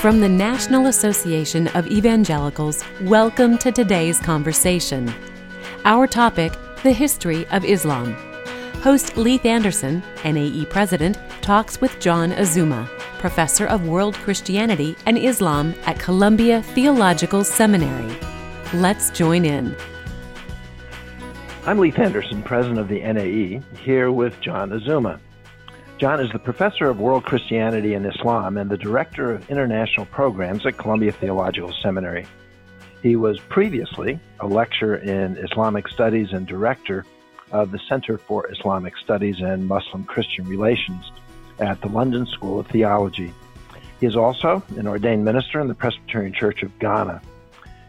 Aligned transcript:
From 0.00 0.18
the 0.18 0.30
National 0.30 0.86
Association 0.86 1.68
of 1.68 1.86
Evangelicals, 1.86 2.82
welcome 3.02 3.58
to 3.58 3.70
today's 3.70 4.18
conversation. 4.18 5.12
Our 5.84 6.06
topic 6.06 6.54
the 6.82 6.90
history 6.90 7.46
of 7.48 7.66
Islam. 7.66 8.14
Host 8.80 9.18
Leith 9.18 9.44
Anderson, 9.44 10.02
NAE 10.24 10.64
President, 10.70 11.18
talks 11.42 11.82
with 11.82 12.00
John 12.00 12.32
Azumah, 12.32 12.88
Professor 13.18 13.66
of 13.66 13.86
World 13.86 14.14
Christianity 14.14 14.96
and 15.04 15.18
Islam 15.18 15.74
at 15.84 15.98
Columbia 15.98 16.62
Theological 16.62 17.44
Seminary. 17.44 18.16
Let's 18.72 19.10
join 19.10 19.44
in. 19.44 19.76
I'm 21.66 21.78
Leith 21.78 21.98
Anderson, 21.98 22.42
President 22.42 22.78
of 22.78 22.88
the 22.88 23.00
NAE, 23.00 23.60
here 23.76 24.10
with 24.10 24.40
John 24.40 24.70
Azumah. 24.70 25.20
John 26.00 26.18
is 26.18 26.32
the 26.32 26.38
Professor 26.38 26.88
of 26.88 26.98
World 26.98 27.24
Christianity 27.24 27.92
and 27.92 28.06
Islam 28.06 28.56
and 28.56 28.70
the 28.70 28.78
Director 28.78 29.34
of 29.34 29.50
International 29.50 30.06
Programs 30.06 30.64
at 30.64 30.78
Columbia 30.78 31.12
Theological 31.12 31.74
Seminary. 31.82 32.26
He 33.02 33.16
was 33.16 33.38
previously 33.38 34.18
a 34.40 34.46
lecturer 34.46 34.96
in 34.96 35.36
Islamic 35.36 35.88
Studies 35.88 36.32
and 36.32 36.46
Director 36.46 37.04
of 37.52 37.70
the 37.70 37.78
Center 37.86 38.16
for 38.16 38.50
Islamic 38.50 38.96
Studies 38.96 39.42
and 39.42 39.68
Muslim 39.68 40.04
Christian 40.04 40.46
Relations 40.46 41.12
at 41.58 41.82
the 41.82 41.88
London 41.88 42.24
School 42.24 42.60
of 42.60 42.66
Theology. 42.68 43.34
He 44.00 44.06
is 44.06 44.16
also 44.16 44.62
an 44.78 44.86
ordained 44.86 45.26
minister 45.26 45.60
in 45.60 45.68
the 45.68 45.74
Presbyterian 45.74 46.32
Church 46.32 46.62
of 46.62 46.78
Ghana. 46.78 47.20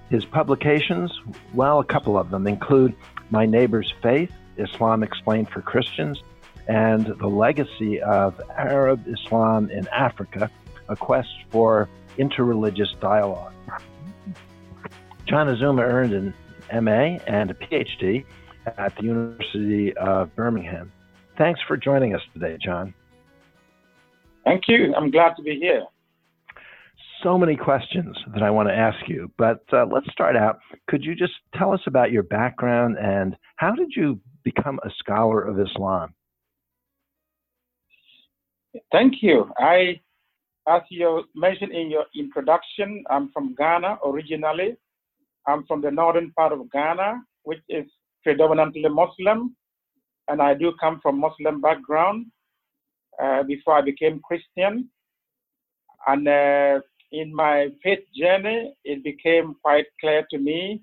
His 0.10 0.26
publications, 0.26 1.18
well, 1.54 1.80
a 1.80 1.86
couple 1.86 2.18
of 2.18 2.30
them, 2.30 2.46
include 2.46 2.94
My 3.30 3.46
Neighbor's 3.46 3.94
Faith, 4.04 4.34
Islam 4.58 5.02
Explained 5.02 5.48
for 5.48 5.62
Christians, 5.62 6.22
and 6.68 7.06
the 7.20 7.28
legacy 7.28 8.02
of 8.02 8.40
Arab 8.56 9.06
Islam 9.08 9.70
in 9.70 9.88
Africa, 9.90 10.50
a 10.90 10.96
quest 10.96 11.30
for 11.50 11.90
interreligious 12.18 13.00
dialogue. 13.00 13.54
John 15.26 15.48
Azumah 15.48 15.84
earned 15.84 16.14
an 16.14 16.34
MA 16.84 17.18
and 17.28 17.52
a 17.52 17.54
PhD 17.54 18.26
at 18.66 18.96
the 18.98 19.04
University 19.04 19.96
of 19.98 20.36
Birmingham. 20.36 20.92
Thanks 21.38 21.60
for 21.68 21.78
joining 21.78 22.14
us 22.14 22.22
today, 22.34 22.58
John. 22.64 22.94
Thank 24.44 24.64
you. 24.68 24.94
I'm 24.96 25.12
glad 25.12 25.36
to 25.38 25.42
be 25.42 25.58
here. 25.60 25.86
So 27.24 27.38
many 27.38 27.56
questions 27.56 28.18
that 28.34 28.42
I 28.42 28.50
want 28.50 28.68
to 28.70 28.76
ask 28.76 29.08
you, 29.08 29.32
but 29.38 29.64
uh, 29.72 29.86
let's 29.86 30.12
start 30.12 30.36
out. 30.36 30.60
Could 30.88 31.04
you 31.04 31.14
just 31.14 31.34
tell 31.56 31.72
us 31.72 31.82
about 31.86 32.12
your 32.12 32.24
background 32.24 32.98
and 32.98 33.38
how 33.58 33.76
did 33.76 33.92
you 33.96 34.20
become 34.44 34.80
a 34.84 34.90
scholar 34.98 35.42
of 35.42 35.60
Islam? 35.60 36.14
Thank 38.92 39.22
you. 39.22 39.52
I, 39.58 40.00
as 40.68 40.82
you 40.90 41.24
mentioned 41.36 41.74
in 41.74 41.90
your 41.92 42.06
introduction, 42.16 43.04
I'm 43.10 43.32
from 43.32 43.56
Ghana 43.56 44.00
originally. 44.06 44.76
I'm 45.48 45.66
from 45.66 45.82
the 45.82 45.92
northern 45.92 46.32
part 46.32 46.54
of 46.54 46.72
Ghana, 46.72 47.22
which 47.44 47.62
is 47.70 47.86
predominantly 48.24 48.88
Muslim, 48.88 49.56
and 50.28 50.42
I 50.42 50.54
do 50.54 50.74
come 50.80 51.00
from 51.02 51.20
Muslim 51.20 51.60
background 51.62 52.28
uh, 53.22 53.44
before 53.44 53.78
I 53.78 53.82
became 53.82 54.22
Christian. 54.24 54.90
And 56.08 56.28
uh, 56.28 56.82
in 57.12 57.34
my 57.36 57.70
faith 57.84 58.04
journey, 58.16 58.74
it 58.86 59.04
became 59.04 59.56
quite 59.64 59.86
clear 60.00 60.26
to 60.32 60.38
me 60.38 60.82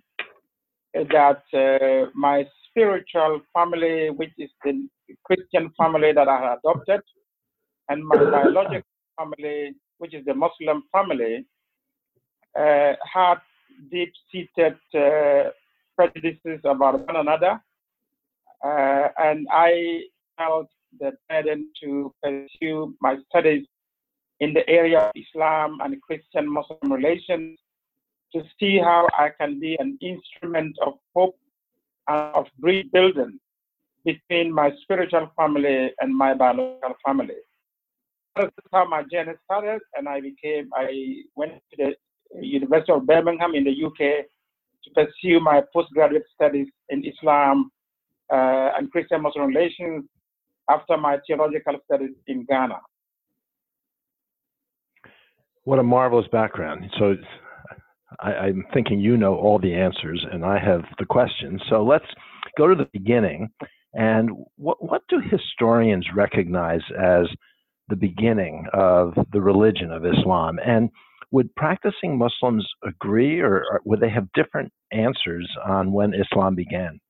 that 0.94 1.42
uh, 1.54 2.10
my 2.14 2.46
spiritual 2.68 3.40
family, 3.54 4.10
which 4.10 4.32
is 4.38 4.50
the 4.64 4.86
Christian 5.24 5.70
family 5.78 6.12
that 6.12 6.28
I 6.28 6.54
adopted, 6.54 7.00
and 7.88 8.04
my 8.06 8.16
biological 8.16 8.82
family, 9.18 9.74
which 9.98 10.14
is 10.14 10.24
the 10.24 10.34
Muslim 10.34 10.82
family, 10.92 11.44
uh, 12.58 12.92
had 13.12 13.38
deep-seated 13.90 14.76
uh, 14.94 15.50
prejudices 15.96 16.60
about 16.64 17.06
one 17.06 17.16
another, 17.16 17.60
uh, 18.64 19.08
and 19.18 19.46
I 19.50 20.02
felt 20.36 20.68
the 21.00 21.12
burden 21.28 21.70
to 21.82 22.14
pursue 22.22 22.94
my 23.00 23.16
studies 23.28 23.66
in 24.40 24.54
the 24.54 24.68
area 24.68 25.00
of 25.00 25.12
Islam 25.14 25.78
and 25.82 26.00
Christian-Muslim 26.02 26.92
relations 26.92 27.58
to 28.32 28.42
see 28.58 28.78
how 28.78 29.08
I 29.16 29.30
can 29.40 29.58
be 29.58 29.76
an 29.78 29.98
instrument 30.00 30.76
of 30.84 30.94
hope 31.14 31.38
and 32.08 32.34
of 32.34 32.46
bridge 32.58 32.90
building 32.92 33.38
between 34.04 34.52
my 34.52 34.72
spiritual 34.82 35.30
family 35.36 35.92
and 36.00 36.14
my 36.14 36.34
biological 36.34 36.94
family 37.04 37.34
that's 38.36 38.50
how 38.72 38.88
my 38.88 39.02
journey 39.10 39.32
started, 39.44 39.80
and 39.94 40.08
I 40.08 40.20
became. 40.20 40.70
I 40.74 41.22
went 41.34 41.52
to 41.74 41.76
the 41.76 42.46
University 42.46 42.92
of 42.92 43.06
Birmingham 43.06 43.54
in 43.54 43.64
the 43.64 43.84
UK 43.84 44.26
to 44.84 44.90
pursue 44.94 45.40
my 45.40 45.62
postgraduate 45.72 46.24
studies 46.34 46.68
in 46.88 47.04
Islam 47.04 47.70
uh, 48.32 48.70
and 48.76 48.90
Christian 48.90 49.22
Muslim 49.22 49.46
relations 49.46 50.04
after 50.70 50.96
my 50.96 51.18
theological 51.26 51.76
studies 51.84 52.14
in 52.26 52.44
Ghana. 52.44 52.78
What 55.64 55.78
a 55.78 55.82
marvelous 55.82 56.26
background. 56.32 56.84
So 56.98 57.14
I, 58.20 58.48
am 58.48 58.64
thinking 58.72 59.00
you 59.00 59.16
know 59.16 59.34
all 59.34 59.58
the 59.58 59.74
answers, 59.74 60.24
and 60.32 60.44
I 60.44 60.58
have 60.58 60.82
the 60.98 61.04
questions. 61.04 61.60
So 61.68 61.84
let's 61.84 62.06
go 62.56 62.68
to 62.68 62.74
the 62.74 62.88
beginning. 62.92 63.48
And 63.94 64.30
what, 64.56 64.82
what 64.82 65.02
do 65.08 65.20
historians 65.20 66.06
recognize 66.14 66.80
as 66.98 67.26
the 67.88 67.96
beginning 67.96 68.66
of 68.72 69.14
the 69.32 69.40
religion 69.40 69.92
of 69.92 70.04
Islam? 70.04 70.58
And 70.64 70.90
would 71.30 71.54
practicing 71.56 72.16
Muslims 72.16 72.66
agree, 72.84 73.40
or, 73.40 73.80
would 73.84 74.00
they 74.00 74.10
have 74.10 74.32
different 74.32 74.72
answers 74.92 75.48
on 75.64 75.92
when 75.92 76.14
Islam 76.14 76.54
began? 76.54 77.00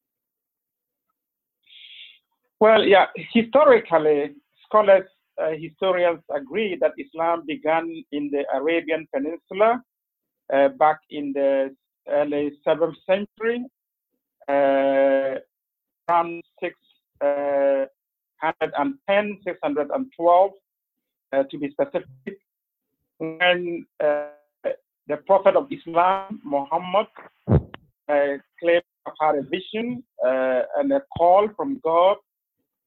Well, 2.61 2.85
yeah, 2.85 3.07
historically, 3.33 4.35
scholars, 4.67 5.09
uh, 5.41 5.51
historians 5.57 6.19
agree 6.35 6.77
that 6.81 6.95
Islam 6.99 7.45
began 7.47 8.05
in 8.11 8.31
the 8.33 8.45
Arabian 8.53 9.07
Peninsula 9.15 9.81
uh, 10.53 10.69
back 10.71 10.99
in 11.11 11.33
the 11.33 11.73
early 12.09 12.59
7th 12.67 12.97
century, 13.07 13.65
uh, 14.49 15.39
around 16.11 16.43
610, 16.61 19.39
612 19.45 20.51
uh, 20.51 20.55
to 21.33 21.59
be 21.59 21.71
specific, 21.71 22.39
when 23.19 23.87
uh, 24.03 24.29
the 25.07 25.17
Prophet 25.27 25.57
of 25.57 25.69
Islam, 25.71 26.41
Muhammad, 26.45 27.07
uh, 28.09 28.39
claimed 28.61 28.83
have 29.21 29.37
a 29.37 29.43
vision 29.43 30.03
uh, 30.25 30.63
and 30.77 30.93
a 30.93 31.03
call 31.17 31.49
from 31.57 31.81
God, 31.83 32.17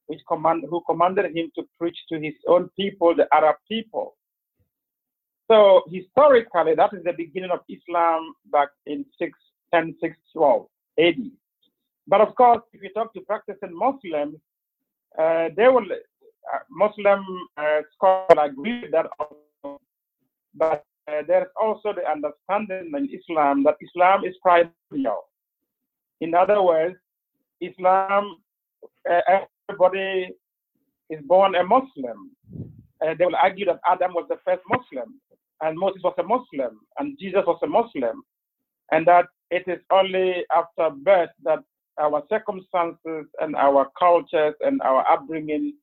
which 0.07 0.19
command, 0.27 0.63
who 0.69 0.81
commanded 0.87 1.35
him 1.35 1.51
to 1.55 1.63
preach 1.79 1.97
to 2.09 2.19
his 2.19 2.33
own 2.47 2.69
people, 2.77 3.15
the 3.15 3.27
Arab 3.33 3.55
people. 3.67 4.15
So 5.49 5.83
historically, 5.89 6.75
that 6.75 6.93
is 6.93 7.03
the 7.03 7.13
beginning 7.13 7.51
of 7.51 7.59
Islam 7.69 8.33
back 8.51 8.69
in 8.85 9.05
610, 9.19 9.95
612 10.01 10.67
AD. 10.99 11.31
But 12.07 12.21
of 12.21 12.35
course, 12.35 12.61
if 12.73 12.81
you 12.81 12.89
talk 12.93 13.13
to 13.13 13.21
practicing 13.21 13.75
Muslims, 13.75 14.37
uh, 15.17 15.49
they 15.55 15.67
will 15.67 15.85
uh, 15.91 15.95
Muslim 16.69 17.23
uh, 17.57 17.81
scholars 17.95 18.51
agree 18.51 18.85
that, 18.91 19.07
but 20.55 20.83
uh, 21.07 21.21
there's 21.27 21.47
also 21.61 21.93
the 21.93 22.03
understanding 22.09 22.91
in 22.95 23.09
Islam 23.19 23.63
that 23.63 23.75
Islam 23.81 24.23
is 24.25 24.35
primordial. 24.41 25.23
In 26.21 26.35
other 26.35 26.61
words, 26.61 26.95
Islam, 27.61 28.37
everybody 29.69 30.29
is 31.09 31.19
born 31.27 31.55
a 31.55 31.63
Muslim. 31.63 32.31
they 33.17 33.25
will 33.25 33.35
argue 33.35 33.65
that 33.65 33.79
Adam 33.89 34.13
was 34.13 34.25
the 34.29 34.37
first 34.45 34.61
Muslim, 34.69 35.19
and 35.61 35.77
Moses 35.77 36.01
was 36.03 36.13
a 36.17 36.23
Muslim, 36.23 36.79
and 36.99 37.17
Jesus 37.19 37.43
was 37.45 37.59
a 37.63 37.67
Muslim, 37.67 38.23
and 38.91 39.05
that 39.07 39.25
it 39.49 39.63
is 39.67 39.79
only 39.91 40.43
after 40.55 40.89
birth 40.95 41.29
that 41.43 41.59
our 41.99 42.23
circumstances 42.29 43.25
and 43.41 43.55
our 43.55 43.89
cultures 43.99 44.55
and 44.61 44.81
our 44.81 45.05
upbringing 45.11 45.73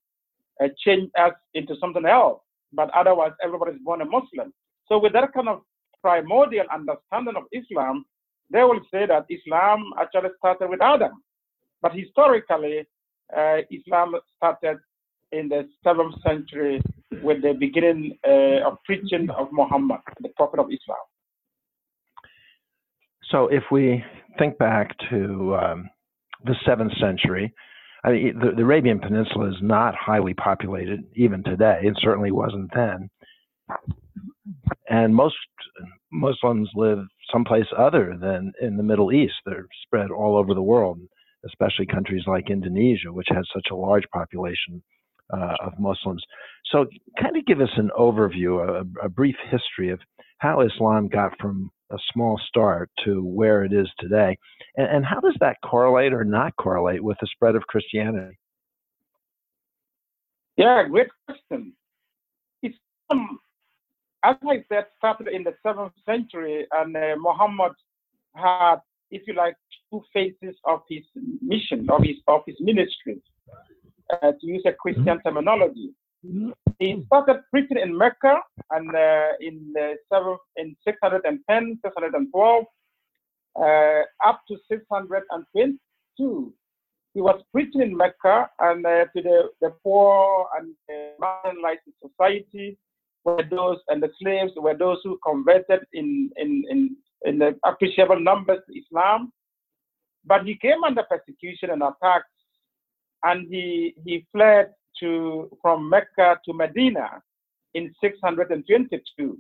uh, 0.63 0.69
change 0.85 1.11
us 1.19 1.33
into 1.55 1.75
something 1.81 2.05
else. 2.07 2.41
But 2.73 2.91
otherwise, 2.91 3.33
everybody's 3.43 3.81
born 3.83 4.03
a 4.03 4.05
Muslim. 4.05 4.53
So 4.87 4.99
with 4.99 5.13
that 5.15 5.33
kind 5.33 5.49
of 5.49 5.63
primordial 6.03 6.67
understanding 6.73 7.37
of 7.37 7.45
Islam, 7.53 8.05
they 8.51 8.63
will 8.63 8.81
say 8.91 9.07
that 9.07 9.27
Islam 9.29 9.93
actually 10.01 10.31
started 10.39 10.69
with 10.69 10.83
Adam. 10.83 11.23
But 11.83 11.93
historically, 11.95 12.87
uh, 13.37 13.59
Islam 13.71 14.15
started 14.37 14.79
in 15.33 15.49
the 15.49 15.69
seventh 15.85 16.15
century 16.27 16.81
with 17.23 17.43
the 17.43 17.53
beginning 17.53 18.19
uh, 18.27 18.67
of 18.67 18.79
preaching 18.85 19.29
of 19.31 19.49
Muhammad, 19.53 20.01
the 20.21 20.31
prophet 20.31 20.61
of 20.61 20.67
Islam. 20.67 21.05
So 23.31 23.49
if 23.49 23.65
we 23.71 24.03
think 24.39 24.57
back 24.59 24.97
to 25.11 25.57
um, 25.57 25.91
the 26.45 26.55
seventh 26.65 26.93
century, 26.99 27.53
I 28.05 28.13
mean, 28.13 28.39
the, 28.39 28.53
the 28.57 28.63
Arabian 28.63 29.01
Peninsula 29.01 29.49
is 29.51 29.57
not 29.63 29.95
highly 29.95 30.35
populated 30.35 31.01
even 31.17 31.43
today. 31.45 31.81
It 31.83 31.97
certainly 32.01 32.31
wasn't 32.33 32.71
then. 32.75 33.11
and 34.89 35.15
most 35.15 35.37
Muslims 36.13 36.71
live 36.75 37.01
someplace 37.33 37.67
other 37.77 38.17
than 38.21 38.53
in 38.61 38.77
the 38.77 38.83
Middle 38.83 39.13
East. 39.13 39.35
They're 39.45 39.67
spread 39.85 40.11
all 40.11 40.37
over 40.37 40.55
the 40.55 40.63
world, 40.63 41.01
especially 41.47 41.87
countries 41.87 42.25
like 42.27 42.51
Indonesia, 42.51 43.13
which 43.13 43.29
has 43.31 43.47
such 43.55 43.69
a 43.71 43.77
large 43.77 44.05
population 44.13 44.83
uh, 45.33 45.55
of 45.61 45.79
Muslims. 45.79 46.23
So, 46.71 46.87
kind 47.21 47.37
of 47.37 47.47
give 47.47 47.61
us 47.61 47.71
an 47.77 47.91
overview, 47.99 48.67
a, 48.67 49.07
a, 49.07 49.09
brief 49.09 49.37
history 49.51 49.91
of 49.91 50.01
how 50.39 50.61
Islam 50.61 51.09
got 51.09 51.39
from 51.41 51.71
a 51.91 51.97
small 52.13 52.41
start 52.49 52.91
to 53.05 53.25
where 53.25 53.65
it 53.65 53.73
is 53.73 53.89
today, 53.99 54.37
and, 54.77 54.89
and 54.89 55.05
how 55.05 55.21
does 55.21 55.37
that 55.41 55.57
correlate 55.65 56.13
or 56.13 56.25
not 56.25 56.55
correlate 56.57 57.03
with 57.03 57.17
the 57.21 57.29
spread 57.33 57.57
of 57.57 57.63
Christianity? 57.67 58.39
Yeah, 60.57 60.85
great 60.91 61.09
question. 61.27 61.73
Islam, 62.63 63.39
as 64.25 64.37
I 64.43 64.65
said, 64.69 64.87
started 64.99 65.29
in 65.29 65.45
the 65.45 65.55
seventh 65.63 65.93
century, 66.05 66.67
and 66.73 66.97
uh, 66.97 67.17
Muhammad 67.19 67.73
had, 68.35 68.77
if 69.11 69.23
you 69.27 69.35
like, 69.35 69.57
two 69.91 70.03
phases 70.13 70.57
of 70.65 70.81
his 70.89 71.05
mission, 71.41 71.89
of 71.89 72.03
his 72.03 72.17
of 72.27 72.43
his 72.47 72.57
ministry 72.61 73.23
uh, 74.13 74.33
to 74.33 74.47
use 74.47 74.63
a 74.67 74.73
Christian 74.73 75.05
mm-hmm. 75.05 75.29
terminology. 75.29 75.91
Mm-hmm. 76.27 76.51
He 76.79 77.05
started 77.07 77.43
preaching 77.51 77.79
in 77.79 77.97
Mecca 77.97 78.41
and 78.71 78.95
uh, 78.95 79.29
in 79.41 79.73
the 79.75 79.97
seven, 80.13 80.37
in 80.57 80.77
610, 80.85 81.79
612, 81.85 82.65
uh, 83.57 84.03
up 84.29 84.41
to 84.49 84.57
622. 84.71 86.53
He 87.15 87.21
was 87.21 87.41
preaching 87.53 87.83
in 87.83 87.97
Mecca 87.97 88.49
and 88.61 88.85
uh, 88.85 89.07
to 89.17 89.23
the, 89.23 89.49
the 89.61 89.71
poor 89.83 90.47
and 90.57 90.75
marginalized 91.21 91.79
society 92.03 92.79
were 93.25 93.43
those 93.51 93.79
and 93.89 94.03
the 94.03 94.11
slaves 94.21 94.53
were 94.57 94.77
those 94.77 94.99
who 95.05 95.19
converted 95.25 95.81
in 95.93 96.31
in 96.37 96.65
in, 96.71 96.97
in 97.25 97.39
the 97.39 97.59
appreciable 97.65 98.21
numbers 98.21 98.61
to 98.67 98.79
Islam. 98.79 99.33
But 100.25 100.45
he 100.45 100.55
came 100.57 100.85
under 100.85 101.03
persecution 101.05 101.71
and 101.71 101.83
attacks 101.83 102.38
and 103.25 103.47
he, 103.49 103.95
he 104.05 104.27
fled 104.33 104.71
to, 105.01 105.51
from 105.63 105.89
Mecca 105.89 106.41
to 106.45 106.53
Medina 106.53 107.23
in 107.75 107.95
622. 108.01 109.39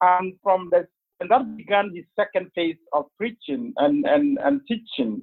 And 0.00 0.34
from 0.42 0.68
the, 0.70 0.86
and 1.20 1.30
that 1.30 1.56
began 1.56 1.94
his 1.94 2.04
second 2.16 2.50
phase 2.54 2.76
of 2.92 3.06
preaching 3.16 3.72
and, 3.78 4.06
and, 4.06 4.38
and 4.38 4.60
teaching. 4.68 5.22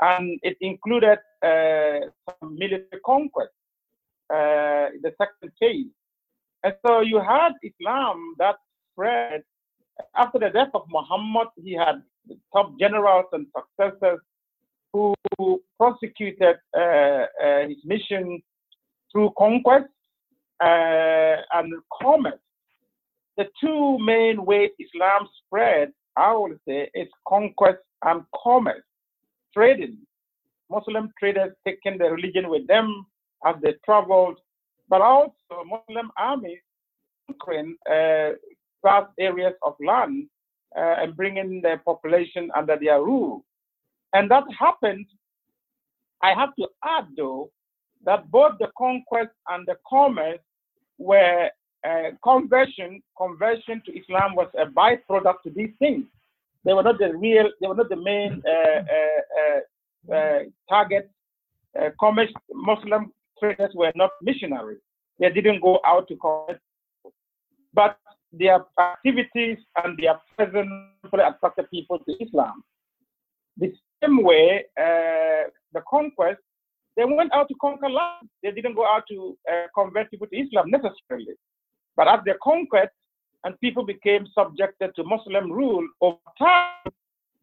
And 0.00 0.38
it 0.42 0.56
included 0.60 1.18
uh, 1.42 2.00
some 2.40 2.56
military 2.58 3.00
conquest, 3.04 3.50
uh, 4.30 4.90
the 5.02 5.12
second 5.18 5.52
phase. 5.58 5.86
And 6.64 6.74
so 6.86 7.00
you 7.00 7.18
had 7.20 7.52
Islam 7.62 8.34
that 8.38 8.56
spread. 8.92 9.42
After 10.16 10.38
the 10.38 10.50
death 10.50 10.70
of 10.74 10.82
Muhammad, 10.88 11.48
he 11.62 11.72
had 11.72 12.02
top 12.52 12.78
generals 12.78 13.26
and 13.32 13.46
successors 13.56 14.20
who 14.92 15.14
prosecuted 15.78 16.56
uh, 16.76 16.80
uh, 16.80 17.68
his 17.68 17.78
mission 17.84 18.42
through 19.10 19.30
conquest 19.38 19.88
uh, 20.62 21.36
and 21.54 21.72
commerce. 22.00 22.40
The 23.36 23.46
two 23.60 23.98
main 23.98 24.44
ways 24.44 24.70
Islam 24.78 25.28
spread, 25.44 25.92
I 26.16 26.34
would 26.34 26.58
say, 26.68 26.90
is 26.94 27.08
conquest 27.26 27.78
and 28.04 28.22
commerce, 28.42 28.84
trading. 29.54 29.98
Muslim 30.70 31.10
traders 31.18 31.52
taking 31.66 31.98
the 31.98 32.10
religion 32.10 32.48
with 32.48 32.66
them 32.66 33.06
as 33.46 33.56
they 33.62 33.74
traveled, 33.84 34.38
but 34.88 35.00
also 35.00 35.64
Muslim 35.66 36.10
armies 36.16 36.60
conquering 37.26 37.76
uh, 37.90 38.30
vast 38.82 39.10
areas 39.18 39.54
of 39.62 39.74
land 39.84 40.26
uh, 40.76 40.96
and 40.98 41.16
bringing 41.16 41.60
the 41.62 41.80
population 41.84 42.50
under 42.54 42.76
their 42.78 43.02
rule. 43.02 43.44
And 44.12 44.30
that 44.30 44.44
happened. 44.58 45.06
I 46.22 46.34
have 46.34 46.54
to 46.56 46.68
add, 46.84 47.06
though, 47.16 47.50
that 48.04 48.30
both 48.30 48.52
the 48.58 48.68
conquest 48.76 49.30
and 49.48 49.66
the 49.66 49.76
commerce 49.88 50.38
were 50.98 51.50
uh, 51.86 52.10
conversion. 52.22 53.02
Conversion 53.16 53.82
to 53.86 53.98
Islam 53.98 54.34
was 54.34 54.48
a 54.58 54.66
byproduct 54.66 55.42
to 55.44 55.50
these 55.50 55.70
things. 55.78 56.04
They 56.64 56.72
were 56.72 56.82
not 56.82 56.98
the 56.98 57.16
real. 57.16 57.50
They 57.60 57.66
were 57.66 57.74
not 57.74 57.88
the 57.88 57.96
main 57.96 58.42
uh, 58.46 58.82
uh, 58.96 60.12
uh, 60.12 60.14
uh 60.14 60.38
target. 60.68 61.10
commerce 61.98 62.30
Muslim 62.52 63.12
traders 63.38 63.72
were 63.74 63.92
not 63.96 64.10
missionaries. 64.22 64.78
They 65.18 65.30
didn't 65.30 65.60
go 65.60 65.80
out 65.84 66.06
to 66.08 66.16
convert, 66.16 66.60
but 67.74 67.98
their 68.32 68.64
activities 68.78 69.58
and 69.82 69.98
their 69.98 70.18
presence 70.36 70.70
attracted 71.12 71.70
people 71.70 71.98
to 71.98 72.12
Islam. 72.24 72.64
The 73.58 73.72
same 74.02 74.22
way, 74.22 74.64
uh, 74.78 75.48
the 75.72 75.82
conquest, 75.88 76.40
they 76.96 77.04
went 77.04 77.32
out 77.32 77.48
to 77.48 77.54
conquer 77.60 77.88
land. 77.88 78.28
They 78.42 78.50
didn't 78.50 78.74
go 78.74 78.86
out 78.86 79.04
to 79.08 79.36
uh, 79.50 79.66
convert 79.74 80.10
people 80.10 80.26
to 80.26 80.36
Islam 80.36 80.70
necessarily. 80.70 81.34
But 81.96 82.08
as 82.08 82.20
they 82.26 82.32
conquered 82.42 82.90
and 83.44 83.58
people 83.60 83.84
became 83.84 84.26
subjected 84.38 84.94
to 84.96 85.04
Muslim 85.04 85.50
rule 85.50 85.86
over 86.00 86.18
time, 86.38 86.92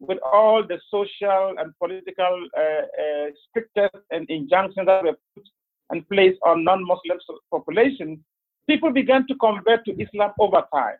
with 0.00 0.18
all 0.24 0.66
the 0.66 0.80
social 0.90 1.54
and 1.58 1.72
political 1.78 2.48
uh, 2.56 2.60
uh, 2.60 3.26
strictures 3.48 4.02
and 4.10 4.28
injunctions 4.30 4.86
that 4.86 5.04
were 5.04 5.18
put 5.34 5.44
and 5.90 6.08
placed 6.08 6.38
on 6.46 6.64
non-Muslim 6.64 7.18
populations, 7.50 8.18
people 8.66 8.90
began 8.92 9.26
to 9.26 9.34
convert 9.36 9.84
to 9.84 9.92
Islam 10.00 10.32
over 10.38 10.62
time. 10.72 10.96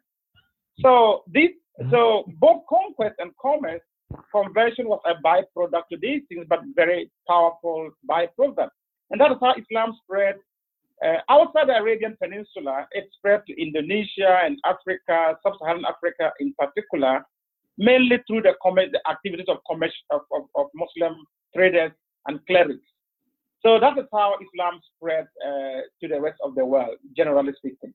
So 0.81 1.25
this, 1.33 1.51
so 1.91 2.25
both 2.39 2.63
conquest 2.69 3.15
and 3.19 3.31
commerce 3.41 3.81
conversion 4.35 4.89
was 4.89 5.01
a 5.07 5.15
byproduct 5.23 5.89
to 5.93 5.99
these 6.01 6.23
things, 6.29 6.47
but 6.49 6.61
very 6.75 7.11
powerful 7.29 7.91
byproduct. 8.09 8.71
And 9.11 9.21
that 9.21 9.33
is 9.33 9.39
how 9.41 9.55
Islam 9.55 9.97
spread 10.05 10.37
uh, 11.05 11.19
outside 11.29 11.69
the 11.69 11.77
Arabian 11.77 12.17
Peninsula. 12.23 12.87
It 12.93 13.09
spread 13.17 13.43
to 13.47 13.61
Indonesia 13.61 14.41
and 14.45 14.59
Africa, 14.65 15.37
sub-Saharan 15.43 15.85
Africa 15.85 16.33
in 16.41 16.55
particular, 16.59 17.25
mainly 17.79 18.19
through 18.27 18.43
the, 18.43 18.53
the 18.93 19.01
activities 19.11 19.47
of, 19.49 19.59
of, 19.71 20.21
of, 20.33 20.43
of, 20.55 20.67
Muslim 20.75 21.25
traders 21.57 21.93
and 22.27 22.39
clerics. 22.47 22.85
So 23.63 23.79
that 23.81 23.99
is 23.99 24.05
how 24.13 24.35
Islam 24.41 24.81
spread 24.97 25.27
uh, 25.45 25.81
to 26.01 26.09
the 26.09 26.21
rest 26.21 26.39
of 26.45 26.55
the 26.55 26.65
world, 26.65 26.97
generally 27.17 27.53
speaking. 27.57 27.93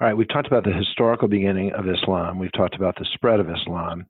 All 0.00 0.06
right, 0.06 0.16
we've 0.16 0.28
talked 0.28 0.46
about 0.46 0.64
the 0.64 0.72
historical 0.72 1.28
beginning 1.28 1.72
of 1.72 1.86
Islam. 1.86 2.38
We've 2.38 2.52
talked 2.52 2.74
about 2.74 2.96
the 2.98 3.06
spread 3.12 3.38
of 3.38 3.50
Islam. 3.50 4.06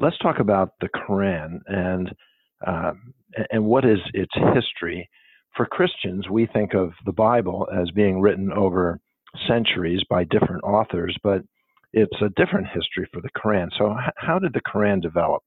Let's 0.00 0.18
talk 0.18 0.40
about 0.40 0.72
the 0.80 0.88
Quran 0.88 1.60
and 1.68 2.12
uh, 2.66 2.92
and 3.52 3.64
what 3.64 3.84
is 3.84 4.00
its 4.14 4.32
history. 4.52 5.08
For 5.54 5.64
Christians, 5.64 6.28
we 6.28 6.46
think 6.46 6.74
of 6.74 6.90
the 7.06 7.12
Bible 7.12 7.68
as 7.72 7.88
being 7.92 8.20
written 8.20 8.52
over 8.52 8.98
centuries 9.46 10.02
by 10.10 10.24
different 10.24 10.64
authors, 10.64 11.16
but 11.22 11.42
it's 11.92 12.20
a 12.20 12.30
different 12.30 12.66
history 12.66 13.08
for 13.12 13.20
the 13.20 13.30
Quran. 13.36 13.68
So, 13.78 13.94
how 14.16 14.40
did 14.40 14.54
the 14.54 14.60
Quran 14.60 15.00
develop? 15.00 15.44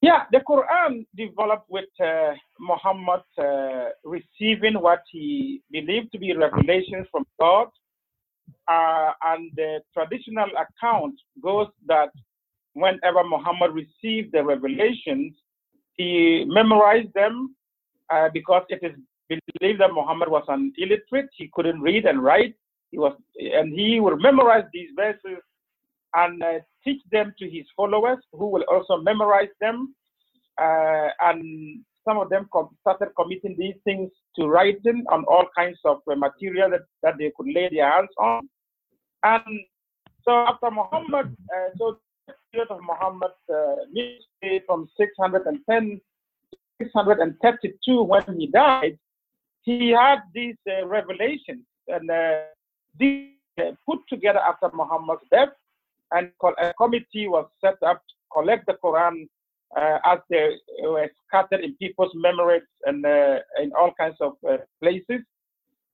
Yeah, 0.00 0.24
the 0.30 0.38
Quran 0.38 1.06
developed 1.16 1.68
with 1.68 1.88
uh, 2.00 2.34
Muhammad 2.60 3.22
uh, 3.36 3.90
receiving 4.04 4.74
what 4.74 5.02
he 5.10 5.60
believed 5.72 6.12
to 6.12 6.18
be 6.18 6.32
revelations 6.34 7.06
from 7.10 7.26
God. 7.40 7.68
Uh, 8.68 9.12
and 9.26 9.50
the 9.56 9.80
traditional 9.92 10.48
account 10.64 11.14
goes 11.42 11.66
that 11.86 12.10
whenever 12.74 13.24
Muhammad 13.24 13.72
received 13.72 14.32
the 14.32 14.44
revelations, 14.44 15.34
he 15.94 16.44
memorized 16.46 17.12
them 17.14 17.56
uh, 18.10 18.28
because 18.32 18.62
it 18.68 18.78
is 18.82 18.92
believed 19.58 19.80
that 19.80 19.92
Muhammad 19.92 20.28
was 20.28 20.44
an 20.48 20.72
illiterate. 20.78 21.28
He 21.36 21.50
couldn't 21.52 21.80
read 21.80 22.06
and 22.06 22.22
write. 22.22 22.54
He 22.92 22.98
was, 22.98 23.14
and 23.36 23.72
he 23.72 23.98
would 23.98 24.20
memorize 24.20 24.64
these 24.72 24.90
verses 24.96 25.42
and 26.14 26.42
uh, 26.42 26.58
teach 26.84 27.02
them 27.12 27.34
to 27.38 27.48
his 27.48 27.64
followers 27.76 28.18
who 28.32 28.46
will 28.46 28.64
also 28.70 28.96
memorize 28.98 29.52
them. 29.60 29.94
Uh, 30.60 31.08
and 31.20 31.80
some 32.06 32.18
of 32.18 32.30
them 32.30 32.48
com- 32.52 32.76
started 32.80 33.10
committing 33.16 33.54
these 33.58 33.76
things 33.84 34.10
to 34.36 34.46
writing 34.46 35.04
on 35.10 35.24
all 35.24 35.46
kinds 35.56 35.78
of 35.84 35.98
uh, 36.10 36.16
material 36.16 36.70
that, 36.70 36.82
that 37.02 37.14
they 37.18 37.30
could 37.36 37.46
lay 37.54 37.68
their 37.70 37.90
hands 37.90 38.08
on. 38.18 38.48
And 39.22 39.60
so 40.24 40.32
after 40.32 40.70
Muhammad, 40.70 41.36
uh, 41.54 41.70
so 41.76 41.98
the 42.26 42.34
period 42.52 42.70
of 42.70 42.80
Muhammad's 42.82 43.34
uh, 43.52 43.84
ministry 43.92 44.62
from 44.66 44.88
610 44.96 46.00
632 46.80 48.02
when 48.02 48.22
he 48.38 48.46
died, 48.46 48.98
he 49.62 49.90
had 49.90 50.20
these 50.32 50.56
uh, 50.70 50.86
revelations 50.86 51.64
and 51.88 52.10
uh, 52.10 52.42
these 52.98 53.30
put 53.86 53.98
together 54.08 54.38
after 54.38 54.70
Muhammad's 54.74 55.22
death 55.30 55.48
and 56.12 56.30
a 56.58 56.74
committee 56.74 57.28
was 57.28 57.46
set 57.60 57.76
up 57.82 58.02
to 58.08 58.14
collect 58.32 58.66
the 58.66 58.76
Quran 58.84 59.28
uh, 59.76 59.98
as 60.04 60.18
they 60.30 60.56
were 60.82 61.10
scattered 61.26 61.60
in 61.60 61.74
people's 61.76 62.12
memories 62.14 62.62
and 62.86 63.04
uh, 63.04 63.38
in 63.62 63.72
all 63.78 63.92
kinds 63.98 64.16
of 64.20 64.32
uh, 64.48 64.58
places. 64.82 65.22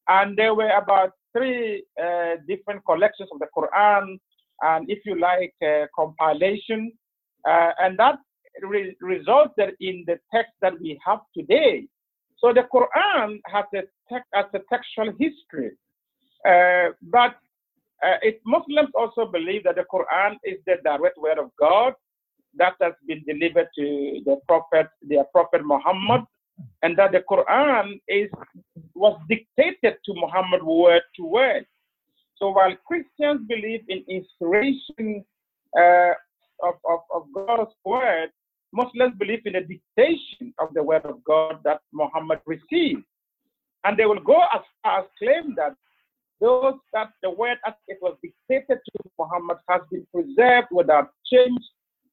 And 0.09 0.37
there 0.37 0.55
were 0.55 0.71
about 0.71 1.13
three 1.37 1.85
uh, 2.01 2.37
different 2.47 2.85
collections 2.85 3.29
of 3.33 3.39
the 3.41 3.49
Quran, 3.57 4.19
and 4.63 4.91
if 4.91 5.01
you 5.05 5.19
like, 5.19 5.55
compilation, 5.97 6.93
uh, 7.49 7.73
and 7.81 7.99
that 7.99 8.19
re- 8.63 8.97
resulted 9.01 9.75
in 9.81 10.05
the 10.07 10.19
text 10.33 10.53
that 10.61 10.79
we 10.81 11.01
have 11.05 11.21
today. 11.37 11.87
So 12.39 12.53
the 12.53 12.67
Quran 12.73 13.41
has 13.47 13.65
a, 13.75 13.83
te- 14.09 14.31
has 14.33 14.47
a 14.55 14.61
textual 14.71 15.13
history, 15.19 15.73
uh, 16.49 16.93
but 17.03 17.35
uh, 18.03 18.17
it, 18.23 18.41
Muslims 18.45 18.91
also 18.95 19.27
believe 19.27 19.65
that 19.65 19.77
the 19.77 19.85
Quran 19.93 20.37
is 20.45 20.59
the 20.67 20.77
direct 20.85 21.19
word 21.19 21.39
of 21.39 21.51
God 21.59 21.95
that 22.57 22.75
has 22.81 22.93
been 23.07 23.23
delivered 23.27 23.69
to 23.77 24.21
the 24.25 24.37
prophet, 24.47 24.89
their 25.03 25.25
prophet 25.25 25.65
Muhammad, 25.65 26.23
and 26.83 26.97
that 26.99 27.13
the 27.13 27.23
Quran 27.31 28.01
is 28.09 28.31
was 28.95 29.19
dictated 29.29 29.97
to 30.05 30.15
Muhammad 30.15 30.63
word 30.63 31.03
to 31.17 31.25
word. 31.25 31.67
So 32.37 32.51
while 32.51 32.75
Christians 32.87 33.47
believe 33.49 33.83
in 33.89 34.05
inspiration 34.09 35.25
uh, 35.77 36.15
of, 36.63 36.75
of, 36.89 37.01
of 37.15 37.23
God's 37.35 37.73
word, 37.85 38.31
Muslims 38.73 39.15
believe 39.19 39.43
in 39.47 39.55
the 39.55 39.61
dictation 39.61 40.53
of 40.59 40.75
the 40.75 40.83
word 40.83 41.05
of 41.05 41.23
God 41.25 41.61
that 41.65 41.81
Muhammad 41.93 42.41
received. 42.47 43.05
And 43.85 43.97
they 43.97 44.07
will 44.07 44.21
go 44.21 44.41
as 44.55 44.63
far 44.83 45.01
as 45.01 45.07
claim 45.19 45.55
that 45.57 45.75
those 46.41 46.75
that 46.93 47.11
the 47.23 47.31
word 47.31 47.59
as 47.67 47.75
it 47.89 47.99
was 48.03 48.17
dictated 48.23 48.79
to 48.85 49.11
Muhammad 49.19 49.59
has 49.69 49.83
been 49.91 50.07
preserved 50.13 50.69
without 50.71 51.11
change 51.33 51.61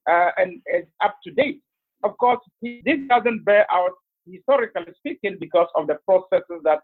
uh, 0.10 0.32
and 0.38 0.62
is 0.74 0.86
up 1.04 1.18
to 1.24 1.32
date. 1.32 1.62
Of 2.04 2.18
course, 2.18 2.40
this 2.62 3.00
doesn't 3.10 3.46
bear 3.46 3.66
out 3.72 3.92
historically 4.30 4.94
speaking 4.98 5.38
because 5.40 5.68
of 5.76 5.88
the 5.88 5.98
processes 6.06 6.62
that 6.64 6.80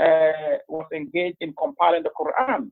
uh, 0.00 0.58
was 0.68 0.86
engaged 0.94 1.36
in 1.40 1.54
compiling 1.58 2.02
the 2.02 2.10
Quran. 2.18 2.70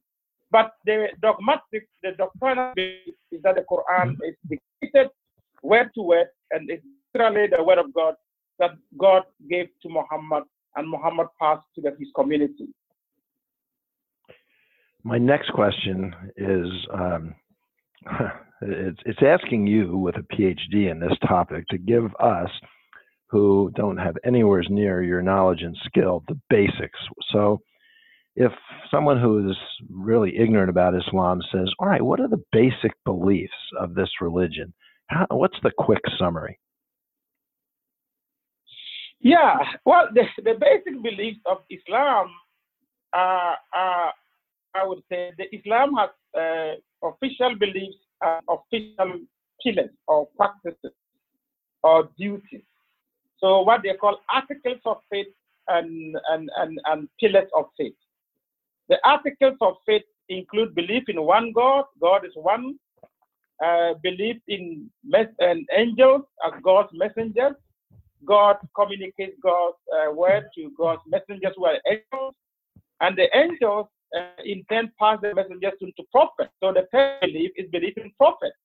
But 0.51 0.73
the 0.85 1.09
dogmatic, 1.23 1.89
the 2.03 2.13
doctrinal 2.19 2.73
is 2.77 3.41
that 3.43 3.55
the 3.57 3.65
Quran 3.71 4.17
is 4.27 4.35
dictated 4.49 5.11
word 5.63 5.91
to 5.95 6.03
word 6.03 6.27
and 6.51 6.71
it's 6.71 6.85
literally 7.15 7.49
the 7.55 7.63
word 7.63 7.79
of 7.79 7.93
God 7.95 8.15
that 8.59 8.73
God 8.99 9.23
gave 9.49 9.69
to 9.83 9.89
Muhammad 9.89 10.45
and 10.77 10.89
Muhammad 10.89 11.27
passed 11.41 11.67
to 11.75 11.81
the, 11.81 11.95
his 11.99 12.09
community. 12.15 12.69
My 15.03 15.19
next 15.19 15.51
question 15.53 16.15
is 16.37 16.69
um, 16.93 17.35
it's, 18.63 18.99
it's 19.07 19.23
asking 19.23 19.67
you 19.67 19.97
with 19.97 20.17
a 20.17 20.35
PhD 20.35 20.91
in 20.91 21.01
this 21.01 21.17
topic 21.27 21.67
to 21.69 21.79
give 21.79 22.05
us 22.21 22.51
who 23.29 23.71
don't 23.77 23.97
have 23.97 24.17
anywhere 24.25 24.63
near 24.69 25.03
your 25.03 25.23
knowledge 25.23 25.63
and 25.63 25.77
skill 25.85 26.25
the 26.29 26.39
basics. 26.51 26.99
So 27.31 27.61
if 28.37 28.53
someone 28.91 29.21
who 29.21 29.51
is 29.51 29.57
really 29.89 30.37
ignorant 30.37 30.71
about 30.71 30.97
Islam 30.97 31.41
says, 31.53 31.71
all 31.79 31.87
right, 31.87 32.03
what 32.03 32.21
are 32.21 32.29
the 32.29 32.43
basic 32.53 32.93
beliefs 33.05 33.53
of 33.79 33.95
this 33.95 34.09
religion? 34.21 34.73
How, 35.07 35.27
what's 35.31 35.57
the 35.63 35.73
quick 35.77 36.03
summary? 36.19 36.59
Yeah, 39.21 39.59
well, 39.85 40.09
the, 40.15 40.25
the 40.43 40.55
basic 40.61 41.03
beliefs 41.03 41.41
of 41.47 41.59
Islam 41.71 42.31
are, 43.13 43.57
are 43.73 44.13
I 44.75 44.87
would 44.87 45.03
say, 45.09 45.33
the 45.37 45.55
Islam 45.55 45.95
has 45.95 46.11
uh, 46.39 47.07
official 47.07 47.57
beliefs 47.57 47.97
and 48.23 48.43
official 48.49 49.21
pillars 49.63 49.91
or 50.07 50.29
practices 50.37 50.93
or 51.83 52.09
duties. 52.19 52.63
So 53.39 53.63
what 53.63 53.83
they 53.83 53.95
call 53.95 54.19
articles 54.33 54.81
of 54.85 54.99
faith 55.11 55.29
and, 55.69 56.17
and, 56.29 56.51
and, 56.57 56.79
and 56.87 57.09
pillars 57.19 57.49
of 57.57 57.67
faith. 57.77 57.95
The 58.89 58.99
articles 59.05 59.57
of 59.61 59.75
faith 59.87 60.03
include 60.29 60.75
belief 60.75 61.05
in 61.09 61.23
one 61.23 61.53
God, 61.53 61.85
God 62.01 62.25
is 62.25 62.33
one, 62.35 62.75
uh, 63.65 63.95
belief 64.03 64.37
in 64.49 64.91
mes- 65.05 65.37
and 65.39 65.67
angels 65.77 66.23
as 66.47 66.53
God's 66.63 66.91
messengers. 66.93 67.55
God 68.25 68.57
communicates 68.77 69.37
God's 69.43 69.77
uh, 69.95 70.13
word 70.13 70.45
to 70.55 70.71
God's 70.77 71.03
messengers 71.07 71.53
who 71.57 71.65
are 71.65 71.79
angels, 71.87 72.35
and 73.01 73.17
the 73.17 73.35
angels 73.37 73.87
uh, 74.17 74.43
in 74.45 74.65
turn 74.71 74.91
pass 74.99 75.19
the 75.23 75.35
messengers 75.35 75.73
to, 75.81 76.03
prophets. 76.11 76.53
So 76.63 76.73
the 76.73 76.87
third 76.93 77.21
belief 77.21 77.51
is 77.57 77.71
belief 77.71 77.95
in 77.97 78.11
prophets. 78.17 78.57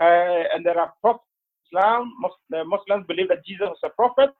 Uh, 0.00 0.44
and 0.54 0.64
there 0.64 0.78
are 0.78 0.92
prophets. 1.00 1.24
Islam, 1.72 2.12
Muslims 2.66 3.06
believe 3.06 3.28
that 3.28 3.44
Jesus 3.46 3.68
was 3.68 3.78
a 3.84 3.90
prophet, 3.90 4.30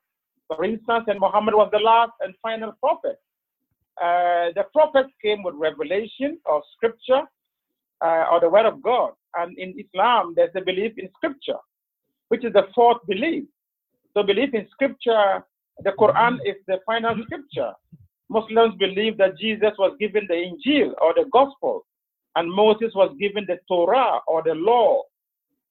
for 0.49 0.65
instance, 0.65 1.05
and 1.07 1.21
Muhammad 1.21 1.55
was 1.55 1.69
the 1.71 1.79
last 1.79 2.12
and 2.21 2.35
final 2.43 2.73
prophet. 2.81 3.21
Uh, 4.03 4.50
the 4.57 4.65
prophets 4.73 5.11
came 5.23 5.43
with 5.43 5.55
revelation 5.55 6.39
or 6.45 6.62
scripture 6.75 7.23
uh, 8.05 8.25
or 8.33 8.41
the 8.41 8.49
word 8.49 8.67
of 8.67 8.83
God. 8.83 9.12
And 9.37 9.57
in 9.59 9.75
Islam, 9.79 10.33
there's 10.35 10.50
a 10.57 10.61
belief 10.61 10.93
in 10.97 11.09
scripture, 11.17 11.61
which 12.29 12.45
is 12.45 12.53
the 12.53 12.67
fourth 12.75 12.99
belief. 13.07 13.45
So, 14.15 14.23
belief 14.23 14.55
in 14.55 14.67
scripture, 14.71 15.45
the 15.85 15.93
Quran 15.93 16.39
is 16.45 16.57
the 16.67 16.79
final 16.85 17.15
scripture. 17.25 17.73
Muslims 18.31 18.75
believe 18.79 19.19
that 19.19 19.39
Jesus 19.39 19.73
was 19.77 19.97
given 19.99 20.25
the 20.29 20.35
Injil 20.35 20.93
or 21.03 21.13
the 21.15 21.29
Gospel, 21.33 21.85
and 22.37 22.51
Moses 22.51 22.93
was 22.95 23.15
given 23.19 23.45
the 23.47 23.59
Torah 23.67 24.21
or 24.29 24.43
the 24.45 24.55
law, 24.55 25.03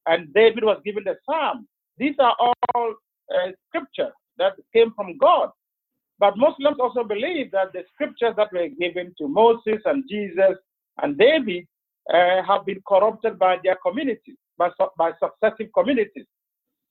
and 0.06 0.34
David 0.34 0.66
was 0.66 0.80
given 0.84 1.06
the 1.06 1.16
Psalm. 1.26 1.68
These 1.98 2.16
are 2.20 2.36
all 2.40 2.94
uh, 3.34 3.52
scripture 3.68 4.12
that 4.38 4.54
came 4.74 4.92
from 4.94 5.18
God. 5.18 5.50
But 6.20 6.38
Muslims 6.38 6.78
also 6.82 7.06
believe 7.06 7.50
that 7.52 7.72
the 7.72 7.84
scriptures 7.94 8.34
that 8.36 8.52
were 8.52 8.68
given 8.68 9.14
to 9.20 9.28
Moses 9.28 9.82
and 9.86 10.04
Jesus 10.10 10.58
and 11.02 11.18
David 11.18 11.66
uh, 12.14 12.44
have 12.44 12.66
been 12.66 12.82
corrupted 12.86 13.40
by 13.40 13.58
their 13.64 13.78
communities, 13.86 14.36
by, 14.58 14.70
by 14.98 15.12
successive 15.24 15.72
communities 15.74 16.26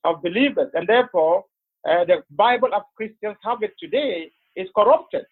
of 0.05 0.23
believers. 0.23 0.71
And 0.73 0.89
therefore, 0.89 1.45
uh, 1.87 2.07
the 2.07 2.23
Bible 2.31 2.71
of 2.75 2.83
Christians 2.97 3.37
have 3.43 3.63
it 3.63 3.75
today 3.79 4.31
is 4.57 4.69
corrupted. 4.75 5.25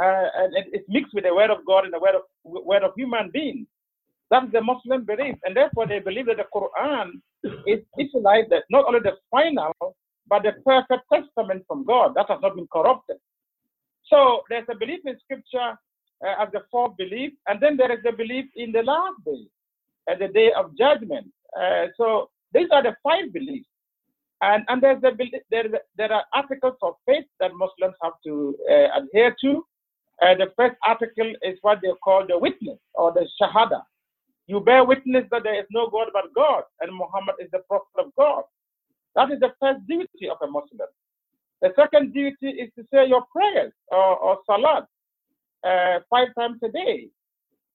Uh, 0.00 0.26
and 0.36 0.54
it's 0.72 0.88
mixed 0.88 1.14
with 1.14 1.24
the 1.24 1.34
word 1.34 1.50
of 1.50 1.64
God 1.66 1.84
and 1.84 1.92
the 1.92 1.98
word 1.98 2.14
of, 2.14 2.22
word 2.44 2.82
of 2.82 2.92
human 2.96 3.30
beings. 3.30 3.66
That's 4.30 4.50
the 4.52 4.62
Muslim 4.62 5.04
belief. 5.04 5.36
And 5.44 5.54
therefore, 5.54 5.86
they 5.86 5.98
believe 5.98 6.26
that 6.26 6.38
the 6.38 6.46
Quran 6.54 7.20
is, 7.66 7.80
like, 8.14 8.48
that 8.48 8.64
not 8.70 8.86
only 8.86 9.00
the 9.00 9.16
final, 9.30 9.74
but 10.28 10.42
the 10.42 10.52
perfect 10.64 11.02
testament 11.12 11.64
from 11.68 11.84
God 11.84 12.14
that 12.14 12.26
has 12.28 12.38
not 12.40 12.54
been 12.56 12.68
corrupted. 12.72 13.16
So 14.06 14.42
there's 14.48 14.64
a 14.70 14.74
belief 14.74 15.00
in 15.04 15.18
Scripture 15.20 15.78
uh, 16.26 16.42
as 16.42 16.48
the 16.52 16.62
fourth 16.70 16.96
belief, 16.96 17.32
and 17.46 17.60
then 17.60 17.76
there 17.76 17.92
is 17.92 18.02
the 18.02 18.12
belief 18.12 18.46
in 18.56 18.72
the 18.72 18.82
last 18.82 19.16
day, 19.24 19.44
at 20.08 20.18
the 20.18 20.28
day 20.28 20.52
of 20.52 20.76
judgment. 20.78 21.26
Uh, 21.58 21.86
so 21.96 22.30
these 22.54 22.68
are 22.72 22.82
the 22.82 22.94
five 23.02 23.32
beliefs, 23.32 23.68
and 24.40 24.64
and 24.68 24.82
there's 24.82 25.00
the 25.02 25.12
there 25.50 25.68
there 25.96 26.12
are 26.12 26.24
articles 26.34 26.76
of 26.82 26.94
faith 27.06 27.24
that 27.40 27.52
Muslims 27.54 27.94
have 28.02 28.14
to 28.24 28.56
uh, 28.70 28.88
adhere 29.00 29.34
to. 29.42 29.66
Uh, 30.22 30.34
the 30.34 30.52
first 30.56 30.76
article 30.86 31.32
is 31.42 31.58
what 31.62 31.80
they 31.82 31.88
call 32.02 32.24
the 32.26 32.38
witness 32.38 32.78
or 32.94 33.12
the 33.12 33.26
shahada. 33.40 33.82
You 34.46 34.60
bear 34.60 34.84
witness 34.84 35.24
that 35.30 35.42
there 35.42 35.58
is 35.58 35.66
no 35.70 35.88
God 35.88 36.08
but 36.12 36.32
God, 36.34 36.62
and 36.80 36.94
Muhammad 36.94 37.36
is 37.40 37.48
the 37.52 37.60
prophet 37.68 37.96
of 37.98 38.14
God. 38.16 38.44
That 39.16 39.30
is 39.30 39.40
the 39.40 39.52
first 39.60 39.80
duty 39.88 40.28
of 40.30 40.36
a 40.42 40.46
Muslim. 40.46 40.88
The 41.60 41.72
second 41.76 42.12
duty 42.12 42.48
is 42.48 42.70
to 42.76 42.84
say 42.92 43.06
your 43.06 43.24
prayers 43.34 43.72
or, 43.88 44.16
or 44.16 44.38
salat 44.46 44.86
uh, 45.64 46.00
five 46.10 46.28
times 46.38 46.58
a 46.64 46.68
day. 46.68 47.08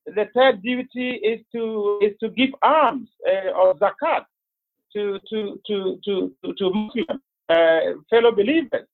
The 0.06 0.30
third 0.34 0.62
duty 0.62 1.12
is 1.16 1.42
to 1.54 2.00
is 2.02 2.14
to 2.22 2.30
give 2.30 2.52
alms 2.64 3.10
uh, 3.28 3.52
or 3.52 3.76
zakat 3.76 4.26
to 4.94 5.20
to 5.30 5.60
to 5.68 6.00
to 6.06 6.34
to, 6.46 6.54
to 6.58 7.06
uh, 7.50 7.80
fellow 8.10 8.32
believers. 8.32 8.88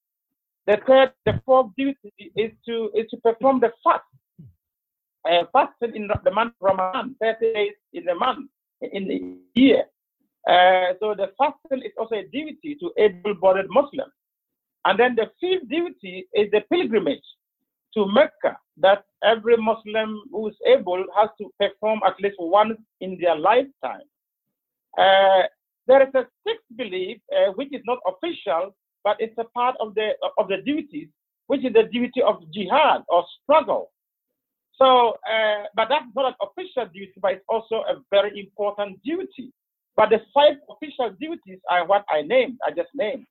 The 0.66 0.78
third, 0.88 1.12
the 1.26 1.42
fourth 1.46 1.72
duty 1.78 2.32
is 2.36 2.52
to 2.68 2.90
is 2.96 3.10
to 3.12 3.18
perform 3.18 3.60
the 3.60 3.72
fast. 3.84 4.04
Uh, 5.30 5.44
fasting 5.54 5.96
in 5.96 6.10
the 6.26 6.32
month 6.32 6.54
Ramadan, 6.60 7.16
30 7.22 7.54
days 7.54 7.72
in 7.94 8.04
the 8.04 8.14
month, 8.14 8.50
in 8.82 9.08
the 9.08 9.38
year. 9.56 9.86
Uh, 10.48 10.94
so 11.00 11.16
the 11.16 11.32
fasting 11.38 11.86
is 11.86 11.94
also 11.98 12.16
a 12.16 12.28
duty 12.28 12.76
to 12.82 12.92
able-bodied 12.98 13.70
Muslims. 13.70 14.12
And 14.84 15.00
then 15.00 15.16
the 15.16 15.32
fifth 15.40 15.70
duty 15.70 16.28
is 16.34 16.52
the 16.52 16.62
pilgrimage 16.70 17.24
to 17.94 18.06
Mecca 18.06 18.58
that 18.78 19.06
every 19.24 19.56
Muslim 19.56 20.22
who 20.32 20.50
is 20.50 20.56
able 20.66 21.06
has 21.16 21.30
to 21.40 21.50
perform 21.60 22.02
at 22.06 22.20
least 22.20 22.36
once 22.40 22.78
in 23.00 23.18
their 23.22 23.38
lifetime. 23.38 24.08
Uh, 24.98 25.44
there 25.88 26.02
is 26.04 26.14
a 26.16 26.28
sixth 26.46 26.66
belief, 26.76 27.20
uh, 27.36 27.52
which 27.54 27.70
is 27.72 27.82
not 27.86 28.00
official, 28.08 28.76
but 29.04 29.18
it's 29.20 29.38
a 29.38 29.44
part 29.46 29.76
of 29.80 29.96
the 29.96 30.12
of 30.38 30.48
the 30.48 30.58
duties, 30.66 31.08
which 31.48 31.66
is 31.66 31.74
the 31.74 31.84
duty 31.92 32.22
of 32.22 32.44
jihad 32.54 33.04
or 33.10 33.26
struggle. 33.42 33.92
So, 34.76 35.18
uh, 35.30 35.66
but 35.76 35.88
that's 35.90 36.06
not 36.16 36.34
an 36.34 36.36
official 36.42 36.88
duty, 36.94 37.14
but 37.22 37.34
it's 37.34 37.46
also 37.48 37.84
a 37.88 38.02
very 38.10 38.40
important 38.40 39.02
duty. 39.04 39.52
But 39.96 40.10
the 40.10 40.20
five 40.34 40.56
official 40.70 41.12
duties 41.20 41.60
are 41.70 41.86
what 41.86 42.04
I 42.10 42.22
named, 42.24 42.58
I 42.66 42.72
just 42.72 42.90
named. 42.96 43.26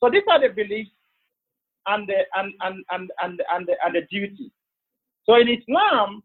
So 0.00 0.10
these 0.10 0.22
are 0.30 0.40
the 0.40 0.54
beliefs 0.54 0.90
and 1.86 2.08
the 2.08 2.20
and 2.36 2.52
and 2.62 2.84
and 2.90 3.10
and 3.22 3.40
and 3.50 3.66
the, 3.66 3.74
and 3.84 3.94
the 3.94 4.02
duties. 4.10 4.50
So 5.24 5.34
in 5.36 5.48
Islam, 5.48 6.22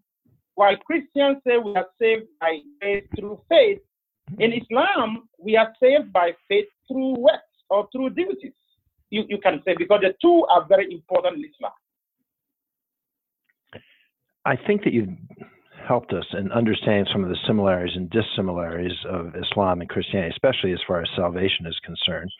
while 0.55 0.77
Christians 0.77 1.37
say 1.45 1.57
we 1.57 1.75
are 1.75 1.87
saved 1.99 2.27
by 2.39 2.59
faith 2.81 3.05
through 3.17 3.41
faith, 3.49 3.79
in 4.39 4.53
Islam, 4.53 5.27
we 5.39 5.57
are 5.57 5.73
saved 5.81 6.13
by 6.13 6.31
faith 6.47 6.67
through 6.87 7.15
works 7.19 7.43
or 7.69 7.87
through 7.91 8.11
duties. 8.11 8.53
You, 9.11 9.23
you 9.29 9.37
can 9.37 9.61
say, 9.65 9.75
because 9.77 10.01
the 10.01 10.13
two 10.21 10.45
are 10.49 10.65
very 10.67 10.91
important 10.91 11.37
in 11.37 11.45
Islam. 11.45 11.73
I 14.45 14.55
think 14.55 14.83
that 14.83 14.93
you've 14.93 15.09
helped 15.87 16.13
us 16.13 16.25
in 16.33 16.51
understanding 16.51 17.05
some 17.11 17.23
of 17.23 17.29
the 17.29 17.37
similarities 17.45 17.95
and 17.95 18.09
dissimilarities 18.09 18.97
of 19.07 19.35
Islam 19.35 19.81
and 19.81 19.89
Christianity, 19.89 20.33
especially 20.33 20.71
as 20.73 20.79
far 20.87 21.01
as 21.01 21.09
salvation 21.15 21.67
is 21.67 21.77
concerned. 21.85 22.31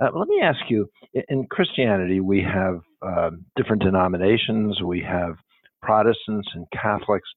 Uh, 0.00 0.08
let 0.14 0.28
me 0.28 0.40
ask 0.42 0.58
you 0.68 0.88
in 1.28 1.46
Christianity, 1.50 2.20
we 2.20 2.42
have 2.42 2.80
uh, 3.02 3.30
different 3.56 3.82
denominations, 3.82 4.80
we 4.82 5.00
have 5.02 5.34
Protestants 5.82 6.48
and 6.54 6.66
Catholics, 6.72 7.28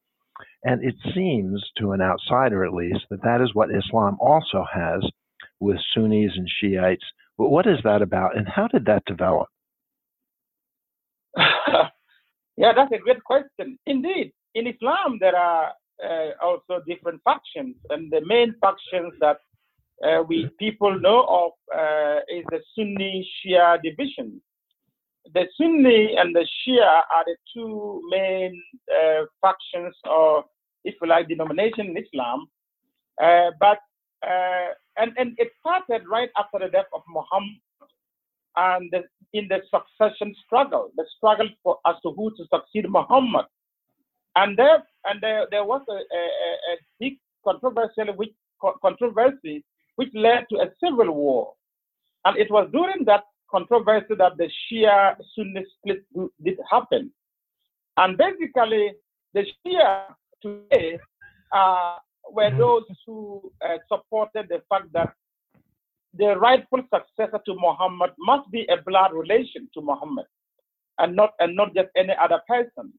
and 0.64 0.84
it 0.84 0.96
seems 1.14 1.64
to 1.78 1.92
an 1.92 2.02
outsider 2.02 2.64
at 2.66 2.74
least 2.74 3.02
that 3.10 3.24
that 3.24 3.42
is 3.42 3.54
what 3.54 3.70
Islam 3.70 4.18
also 4.20 4.66
has 4.74 5.04
with 5.60 5.78
Sunnis 5.94 6.32
and 6.36 6.48
Shiites. 6.60 7.04
But 7.38 7.50
what 7.50 7.68
is 7.68 7.80
that 7.84 8.02
about, 8.02 8.38
and 8.38 8.48
how 8.48 8.68
did 8.68 8.86
that 8.86 9.04
develop? 9.06 9.48
yeah, 11.38 12.74
that's 12.76 12.92
a 12.92 12.98
great 13.00 13.24
question. 13.24 13.80
Indeed, 13.88 14.34
in 14.54 14.68
Islam, 14.68 15.18
there 15.20 15.36
are 15.36 15.74
uh, 16.04 16.30
also 16.42 16.82
different 16.88 17.22
factions, 17.24 17.76
and 17.90 18.12
the 18.12 18.22
main 18.26 18.54
factions 18.62 19.14
that 19.20 19.38
uh, 20.06 20.22
we 20.28 20.50
people 20.60 21.00
know 21.00 21.24
of 21.24 21.52
uh, 21.76 22.20
is 22.30 22.46
the 22.52 22.60
Sunni 22.76 23.28
Shia 23.40 23.82
division. 23.82 24.42
The 25.34 25.46
Sunni 25.58 26.16
and 26.18 26.36
the 26.36 26.46
Shia 26.46 27.02
are 27.14 27.24
the 27.26 27.38
two 27.54 28.02
main 28.10 28.62
uh, 28.92 29.24
factions, 29.42 29.96
or 30.10 30.46
if 30.84 30.96
you 31.02 31.08
like, 31.08 31.28
denomination 31.30 31.88
in 31.88 31.98
Islam. 31.98 32.48
Uh, 33.22 33.52
but 33.60 33.80
uh, 34.28 34.74
and 34.98 35.12
and 35.18 35.36
it 35.38 35.52
started 35.60 36.08
right 36.08 36.30
after 36.38 36.60
the 36.60 36.70
death 36.70 36.92
of 36.94 37.02
Muhammad 37.08 37.62
and 38.56 38.92
the, 38.92 39.04
in 39.34 39.48
the 39.48 39.60
succession 39.70 40.36
struggle, 40.46 40.92
the 40.96 41.06
struggle 41.18 41.50
for 41.64 41.78
as 41.88 41.96
to 42.04 42.12
who 42.12 42.32
to 42.38 42.46
succeed 42.54 42.90
Muhammad. 42.90 43.46
And 44.36 44.58
there, 44.58 44.84
and 45.06 45.22
there, 45.22 45.48
there 45.52 45.64
was 45.64 45.82
a, 45.90 45.94
a, 45.94 45.96
a 45.96 46.78
big 47.00 47.14
controversy 47.44 48.02
which, 48.16 48.34
controversy 48.82 49.64
which 49.96 50.10
led 50.14 50.46
to 50.50 50.58
a 50.58 50.72
civil 50.84 51.12
war. 51.14 51.54
And 52.26 52.38
it 52.38 52.50
was 52.50 52.70
during 52.72 53.06
that 53.06 53.24
controversy 53.50 54.16
that 54.18 54.38
the 54.38 54.50
Shia 54.72 55.16
Sunni 55.36 55.66
split 55.78 56.04
did 56.44 56.58
happen. 56.70 57.12
And 57.98 58.18
basically, 58.18 58.94
the 59.34 59.46
Shia 59.66 60.06
today 60.42 61.00
uh, 61.56 61.98
were 62.34 62.44
mm-hmm. 62.50 62.58
those 62.60 62.84
who 63.06 63.52
uh, 63.64 63.78
supported 63.92 64.48
the 64.50 64.62
fact 64.70 64.92
that 64.94 65.14
the 66.16 66.36
rightful 66.38 66.82
successor 66.94 67.40
to 67.46 67.56
Muhammad 67.56 68.12
must 68.20 68.50
be 68.52 68.66
a 68.70 68.82
blood 68.82 69.12
relation 69.14 69.68
to 69.74 69.82
Muhammad 69.82 70.26
and 71.00 71.16
not, 71.16 71.34
and 71.40 71.56
not 71.56 71.74
just 71.74 71.90
any 71.96 72.14
other 72.22 72.40
person. 72.48 72.94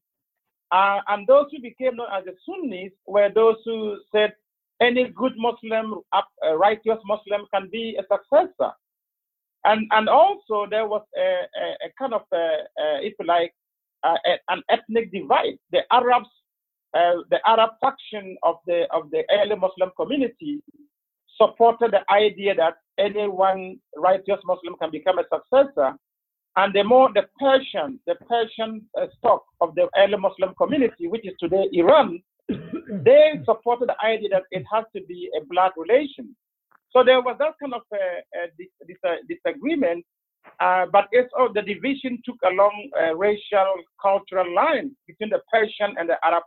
Uh, 0.71 0.99
and 1.07 1.25
those 1.27 1.45
who 1.51 1.61
became 1.61 1.95
known 1.95 2.07
as 2.11 2.25
the 2.25 2.33
Sunnis 2.45 2.91
were 3.05 3.29
those 3.33 3.55
who 3.63 3.97
said 4.11 4.33
any 4.81 5.05
good 5.09 5.33
Muslim, 5.37 6.01
uh, 6.11 6.55
righteous 6.55 6.99
Muslim 7.05 7.45
can 7.53 7.69
be 7.71 7.97
a 7.97 8.03
successor. 8.13 8.71
And, 9.63 9.87
and 9.91 10.09
also 10.09 10.67
there 10.69 10.87
was 10.87 11.03
a, 11.17 11.21
a, 11.21 11.65
a 11.85 11.89
kind 11.97 12.13
of, 12.13 12.23
a, 12.33 12.47
if 13.01 13.13
you 13.19 13.25
like, 13.25 13.53
an 14.03 14.61
ethnic 14.69 15.11
divide. 15.11 15.57
The 15.71 15.81
Arabs, 15.91 16.29
uh, 16.95 17.15
the 17.29 17.39
Arab 17.45 17.71
faction 17.81 18.37
of 18.43 18.55
the, 18.65 18.83
of 18.93 19.11
the 19.11 19.23
early 19.31 19.55
Muslim 19.55 19.91
community 19.97 20.61
supported 21.37 21.91
the 21.91 22.01
idea 22.11 22.55
that 22.55 22.75
any 22.97 23.27
one 23.27 23.77
righteous 23.97 24.39
Muslim 24.45 24.75
can 24.81 24.91
become 24.91 25.19
a 25.19 25.23
successor. 25.23 25.93
And 26.57 26.73
the 26.73 26.83
more 26.83 27.09
the 27.13 27.23
Persian, 27.37 27.99
the 28.07 28.15
Persian 28.29 28.81
uh, 28.99 29.07
stock 29.17 29.43
of 29.59 29.75
the 29.75 29.89
early 29.97 30.17
Muslim 30.17 30.53
community, 30.57 31.07
which 31.07 31.27
is 31.27 31.33
today 31.37 31.67
Iran, 31.73 32.21
they 32.49 33.41
supported 33.43 33.89
the 33.89 34.05
idea 34.05 34.29
that 34.29 34.43
it 34.51 34.63
has 34.71 34.85
to 34.95 35.03
be 35.03 35.29
a 35.39 35.43
blood 35.45 35.71
relation. 35.75 36.33
So 36.91 37.03
there 37.03 37.19
was 37.19 37.35
that 37.39 37.55
kind 37.61 37.73
of 37.73 37.81
a, 37.91 37.97
a, 37.97 38.47
dis, 38.57 38.97
a 39.03 39.15
disagreement, 39.27 40.05
uh, 40.61 40.85
but 40.91 41.07
it's 41.11 41.29
oh, 41.37 41.49
the 41.53 41.61
division 41.61 42.21
took 42.23 42.37
along 42.49 42.89
uh, 42.97 43.15
racial, 43.15 43.73
cultural 44.01 44.53
lines 44.55 44.91
between 45.07 45.29
the 45.31 45.41
Persian 45.51 45.95
and 45.97 46.07
the 46.07 46.15
Arab, 46.23 46.43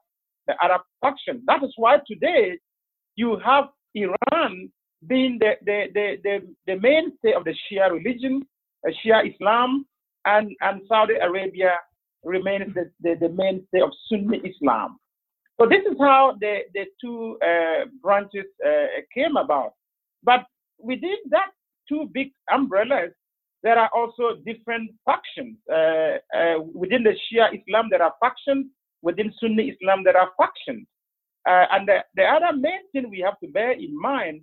the 0.49 0.55
Arab 0.61 0.81
faction. 1.01 1.43
That 1.47 1.63
is 1.63 1.73
why 1.77 1.99
today 2.07 2.59
you 3.15 3.39
have 3.45 3.67
Iran 3.95 4.71
being 5.07 5.39
the, 5.39 5.53
the, 5.65 5.85
the, 5.95 6.17
the, 6.25 6.39
the 6.67 6.81
mainstay 6.81 7.33
of 7.35 7.45
the 7.45 7.55
Shia 7.55 7.93
religion, 7.93 8.43
uh, 8.87 8.91
Shia 9.05 9.33
Islam, 9.33 9.87
and, 10.25 10.51
and 10.61 10.81
Saudi 10.89 11.15
Arabia 11.15 11.75
remains 12.25 12.75
the, 12.75 12.91
the, 13.01 13.15
the 13.21 13.29
mainstay 13.29 13.81
of 13.81 13.91
Sunni 14.09 14.39
Islam. 14.39 14.99
So 15.61 15.67
this 15.67 15.83
is 15.91 15.97
how 16.01 16.37
the, 16.41 16.61
the 16.75 16.85
two 17.01 17.39
uh, 17.43 17.87
branches 18.03 18.47
uh, 18.65 18.87
came 19.15 19.37
about. 19.37 19.73
But 20.25 20.45
within 20.79 21.17
that 21.31 21.51
two 21.89 22.09
big 22.13 22.31
umbrellas, 22.53 23.11
there 23.63 23.79
are 23.79 23.91
also 23.95 24.41
different 24.47 24.91
factions. 25.05 25.57
Uh, 25.71 26.19
uh 26.37 26.61
within 26.75 27.03
the 27.03 27.15
Shia 27.27 27.49
Islam, 27.59 27.89
there 27.91 28.03
are 28.03 28.15
factions. 28.21 28.67
Within 29.03 29.33
Sunni 29.41 29.71
Islam, 29.71 30.03
there 30.05 30.17
are 30.17 30.31
factions. 30.37 30.87
Uh, 31.49 31.67
and 31.73 31.89
the, 31.89 31.99
the 32.17 32.25
other 32.25 32.57
main 32.57 32.81
thing 32.93 33.11
we 33.11 33.21
have 33.21 33.39
to 33.41 33.49
bear 33.49 33.73
in 33.73 33.99
mind 33.99 34.43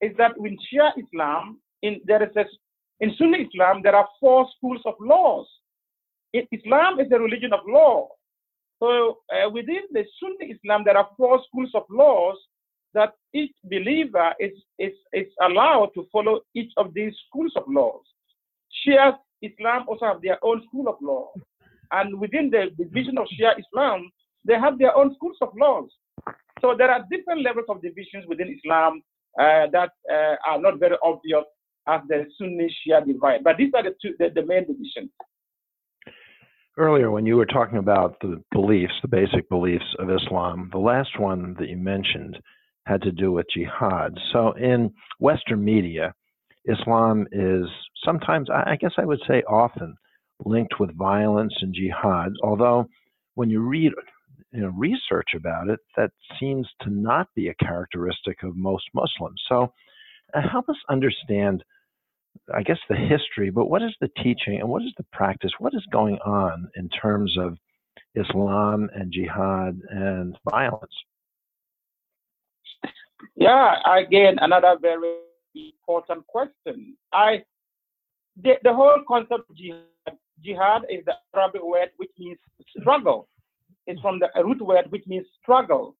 is 0.00 0.12
that 0.18 0.32
in 0.38 0.56
Shia 0.66 0.90
Islam, 0.98 1.60
in, 1.82 2.00
there 2.06 2.22
is 2.22 2.34
a, 2.36 2.44
in 3.00 3.14
Sunni 3.18 3.46
Islam, 3.52 3.80
there 3.82 3.94
are 3.94 4.08
four 4.18 4.46
schools 4.56 4.80
of 4.86 4.94
laws. 5.00 5.46
In 6.32 6.46
Islam 6.52 7.00
is 7.00 7.08
a 7.12 7.18
religion 7.18 7.52
of 7.52 7.60
law. 7.68 8.08
So 8.82 9.18
uh, 9.32 9.50
within 9.50 9.82
the 9.92 10.04
Sunni 10.18 10.52
Islam, 10.52 10.82
there 10.84 10.96
are 10.96 11.08
four 11.16 11.40
schools 11.48 11.70
of 11.74 11.82
laws 11.90 12.36
that 12.94 13.12
each 13.34 13.52
believer 13.64 14.32
is, 14.40 14.52
is, 14.78 14.92
is 15.12 15.26
allowed 15.42 15.90
to 15.94 16.06
follow 16.10 16.40
each 16.54 16.72
of 16.76 16.94
these 16.94 17.12
schools 17.28 17.52
of 17.56 17.64
laws. 17.68 18.02
Shia 18.86 19.16
Islam 19.42 19.84
also 19.88 20.06
have 20.06 20.22
their 20.22 20.38
own 20.44 20.62
school 20.68 20.88
of 20.88 20.96
law. 21.00 21.30
And 21.92 22.18
within 22.20 22.50
the 22.50 22.70
division 22.76 23.18
of 23.18 23.26
Shia 23.26 23.52
Islam, 23.58 24.10
they 24.44 24.54
have 24.54 24.78
their 24.78 24.96
own 24.96 25.14
schools 25.14 25.36
of 25.40 25.50
laws. 25.56 25.90
So 26.60 26.74
there 26.76 26.90
are 26.90 27.04
different 27.10 27.42
levels 27.42 27.66
of 27.68 27.82
divisions 27.82 28.24
within 28.28 28.48
Islam 28.56 29.02
uh, 29.38 29.66
that 29.72 29.90
uh, 30.10 30.36
are 30.48 30.60
not 30.60 30.78
very 30.78 30.96
obvious 31.02 31.44
as 31.88 32.00
the 32.08 32.26
Sunni 32.38 32.68
Shia 32.68 33.04
divide. 33.06 33.42
But 33.44 33.56
these 33.56 33.72
are 33.74 33.82
the, 33.82 33.94
two, 34.02 34.14
the, 34.18 34.28
the 34.34 34.44
main 34.44 34.66
divisions. 34.66 35.10
Earlier, 36.76 37.10
when 37.10 37.26
you 37.26 37.36
were 37.36 37.46
talking 37.46 37.78
about 37.78 38.20
the 38.20 38.42
beliefs, 38.52 38.94
the 39.02 39.08
basic 39.08 39.48
beliefs 39.48 39.84
of 39.98 40.10
Islam, 40.10 40.70
the 40.72 40.78
last 40.78 41.18
one 41.18 41.54
that 41.58 41.68
you 41.68 41.76
mentioned 41.76 42.38
had 42.86 43.02
to 43.02 43.12
do 43.12 43.32
with 43.32 43.46
jihad. 43.54 44.16
So, 44.32 44.52
in 44.52 44.92
Western 45.18 45.64
media, 45.64 46.14
Islam 46.64 47.26
is 47.32 47.66
sometimes, 48.04 48.48
I 48.50 48.76
guess 48.76 48.92
I 48.96 49.04
would 49.04 49.20
say 49.28 49.42
often, 49.48 49.96
linked 50.44 50.80
with 50.80 50.96
violence 50.96 51.54
and 51.60 51.74
jihad, 51.74 52.32
although 52.42 52.86
when 53.34 53.50
you 53.50 53.60
read 53.60 53.92
you 54.52 54.60
know, 54.60 54.72
research 54.76 55.28
about 55.34 55.68
it, 55.68 55.80
that 55.96 56.10
seems 56.38 56.68
to 56.82 56.90
not 56.90 57.28
be 57.34 57.48
a 57.48 57.54
characteristic 57.54 58.42
of 58.42 58.56
most 58.56 58.84
Muslims. 58.94 59.40
So, 59.48 59.72
uh, 60.34 60.40
help 60.50 60.68
us 60.68 60.76
understand, 60.88 61.64
I 62.54 62.62
guess, 62.62 62.78
the 62.88 62.96
history, 62.96 63.50
but 63.50 63.66
what 63.66 63.82
is 63.82 63.94
the 64.00 64.10
teaching 64.22 64.60
and 64.60 64.68
what 64.68 64.82
is 64.82 64.92
the 64.96 65.06
practice? 65.12 65.52
What 65.58 65.74
is 65.74 65.84
going 65.92 66.18
on 66.24 66.68
in 66.76 66.88
terms 66.88 67.36
of 67.38 67.56
Islam 68.14 68.90
and 68.94 69.12
jihad 69.12 69.80
and 69.90 70.36
violence? 70.50 70.92
Yeah, 73.36 73.74
again, 73.86 74.36
another 74.40 74.76
very 74.80 75.14
important 75.54 76.26
question. 76.26 76.96
I 77.12 77.44
the, 78.42 78.54
the 78.62 78.72
whole 78.72 79.02
concept 79.06 79.50
of 79.50 79.56
jihad, 79.56 79.84
jihad 80.44 80.82
is 80.90 81.04
the 81.06 81.14
Arabic 81.34 81.62
word 81.62 81.90
which 81.96 82.10
means 82.18 82.38
struggle 82.78 83.28
It's 83.86 84.00
from 84.00 84.18
the 84.18 84.28
root 84.42 84.60
word 84.60 84.86
which 84.90 85.06
means 85.06 85.26
struggle. 85.42 85.96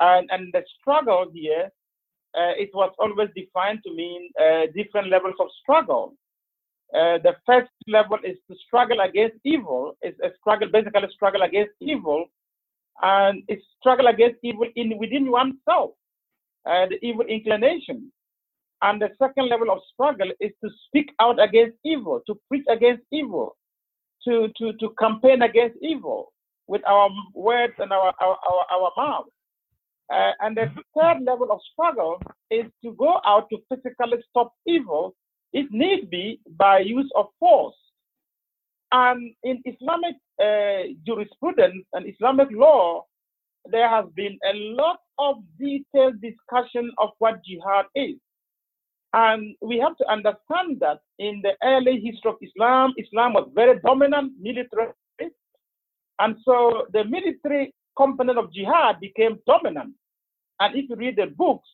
And, 0.00 0.28
and 0.30 0.52
the 0.52 0.62
struggle 0.80 1.26
here, 1.32 1.70
uh, 2.36 2.52
it 2.56 2.70
was 2.74 2.92
always 2.98 3.28
defined 3.34 3.80
to 3.86 3.94
mean 3.94 4.30
uh, 4.40 4.66
different 4.74 5.08
levels 5.08 5.34
of 5.40 5.48
struggle. 5.62 6.14
Uh, 6.94 7.18
the 7.18 7.34
first 7.46 7.70
level 7.88 8.18
is 8.24 8.36
to 8.48 8.56
struggle 8.66 9.00
against 9.00 9.36
evil. 9.44 9.96
It's 10.02 10.18
a 10.20 10.30
struggle, 10.40 10.68
basically 10.68 11.04
a 11.04 11.10
struggle 11.10 11.42
against 11.42 11.72
evil, 11.80 12.26
and 13.02 13.42
it's 13.48 13.64
struggle 13.80 14.06
against 14.06 14.38
evil 14.42 14.66
in 14.76 14.96
within 14.98 15.30
oneself, 15.30 15.92
the 16.64 16.98
evil 17.02 17.26
inclination. 17.26 18.12
And 18.82 19.00
the 19.00 19.10
second 19.18 19.48
level 19.48 19.70
of 19.70 19.78
struggle 19.92 20.30
is 20.40 20.52
to 20.62 20.70
speak 20.86 21.10
out 21.20 21.42
against 21.42 21.76
evil, 21.84 22.20
to 22.26 22.38
preach 22.48 22.64
against 22.68 23.04
evil, 23.12 23.56
to, 24.24 24.48
to, 24.58 24.72
to 24.74 24.94
campaign 24.98 25.42
against 25.42 25.76
evil. 25.82 26.32
with 26.66 26.82
our 26.86 27.10
words 27.34 27.74
and 27.78 27.92
our, 27.92 28.12
our, 28.20 28.36
our, 28.50 28.66
our 28.72 28.90
mouth. 28.96 29.26
Uh, 30.12 30.32
and 30.40 30.56
the 30.56 30.70
third 30.96 31.22
level 31.24 31.50
of 31.50 31.60
struggle 31.72 32.20
is 32.50 32.66
to 32.84 32.92
go 32.92 33.20
out 33.24 33.48
to 33.50 33.58
physically 33.68 34.18
stop 34.30 34.52
evil, 34.66 35.14
if 35.52 35.66
need 35.70 36.10
be, 36.10 36.40
by 36.56 36.78
use 36.78 37.10
of 37.16 37.26
force. 37.40 37.74
And 38.92 39.34
in 39.42 39.62
Islamic 39.64 40.16
uh, 40.40 40.92
jurisprudence 41.06 41.84
and 41.92 42.06
Islamic 42.08 42.48
law, 42.52 43.04
there 43.68 43.88
has 43.88 44.04
been 44.14 44.38
a 44.48 44.54
lot 44.54 44.98
of 45.18 45.36
detailed 45.58 46.20
discussion 46.20 46.92
of 46.98 47.10
what 47.18 47.44
jihad 47.44 47.86
is. 47.96 48.16
And 49.12 49.54
we 49.62 49.78
have 49.78 49.96
to 49.96 50.10
understand 50.10 50.80
that 50.80 51.00
in 51.18 51.40
the 51.42 51.52
early 51.62 52.00
history 52.00 52.30
of 52.30 52.36
Islam, 52.42 52.92
Islam 52.98 53.32
was 53.32 53.48
very 53.54 53.78
dominant 53.80 54.32
militarily. 54.40 54.92
And 56.18 56.36
so 56.44 56.86
the 56.92 57.04
military 57.04 57.74
component 57.96 58.38
of 58.38 58.52
jihad 58.52 59.00
became 59.00 59.38
dominant. 59.46 59.94
And 60.60 60.74
if 60.74 60.88
you 60.88 60.96
read 60.96 61.16
the 61.16 61.26
books 61.26 61.68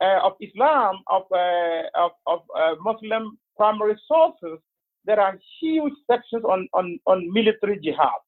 uh, 0.00 0.20
of 0.22 0.32
Islam, 0.40 0.96
of, 1.08 1.22
uh, 1.32 1.82
of, 1.94 2.12
of 2.26 2.40
uh, 2.56 2.74
Muslim 2.80 3.38
primary 3.56 3.96
sources, 4.06 4.58
there 5.04 5.20
are 5.20 5.38
huge 5.60 5.92
sections 6.10 6.44
on, 6.44 6.66
on, 6.72 6.98
on 7.06 7.32
military 7.32 7.78
jihad. 7.78 8.20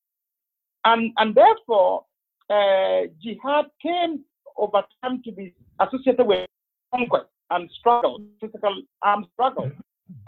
And, 0.85 1.13
and 1.17 1.35
therefore, 1.35 2.05
uh, 2.51 3.09
jihad 3.23 3.67
came 3.83 4.25
over 4.57 4.83
time 5.03 5.23
to 5.25 5.33
be 5.33 5.55
associated 5.81 6.27
with 6.27 6.47
conquest 6.95 7.27
and 7.51 7.71
struggle, 7.79 8.21
physical 8.41 8.83
armed 9.03 9.27
struggle 9.33 9.71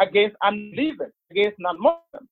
against 0.00 0.36
unbelievers, 0.42 1.12
against 1.30 1.58
non-Muslims. 1.58 2.28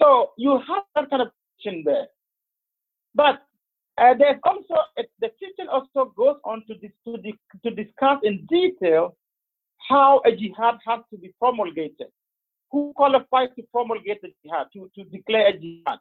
So 0.00 0.30
you 0.36 0.60
have 0.68 0.84
that 0.94 1.10
kind 1.10 1.22
of 1.22 1.28
teaching 1.58 1.82
there. 1.84 2.06
But 3.14 3.42
uh, 3.98 4.14
there's 4.18 4.38
also, 4.44 4.74
the 4.96 5.30
teaching 5.40 5.68
also 5.70 6.12
goes 6.16 6.36
on 6.44 6.64
to, 6.66 6.74
dis, 6.74 6.90
to, 7.06 7.16
di, 7.16 7.34
to 7.64 7.70
discuss 7.70 8.18
in 8.22 8.46
detail 8.46 9.16
how 9.88 10.20
a 10.26 10.32
jihad 10.32 10.76
has 10.86 11.00
to 11.10 11.18
be 11.18 11.32
promulgated. 11.38 12.08
Who 12.72 12.92
qualifies 12.94 13.48
to 13.56 13.62
promulgate 13.72 14.20
the 14.22 14.32
jihad, 14.44 14.66
to, 14.74 14.90
to 14.96 15.04
declare 15.04 15.48
a 15.48 15.58
jihad? 15.58 15.98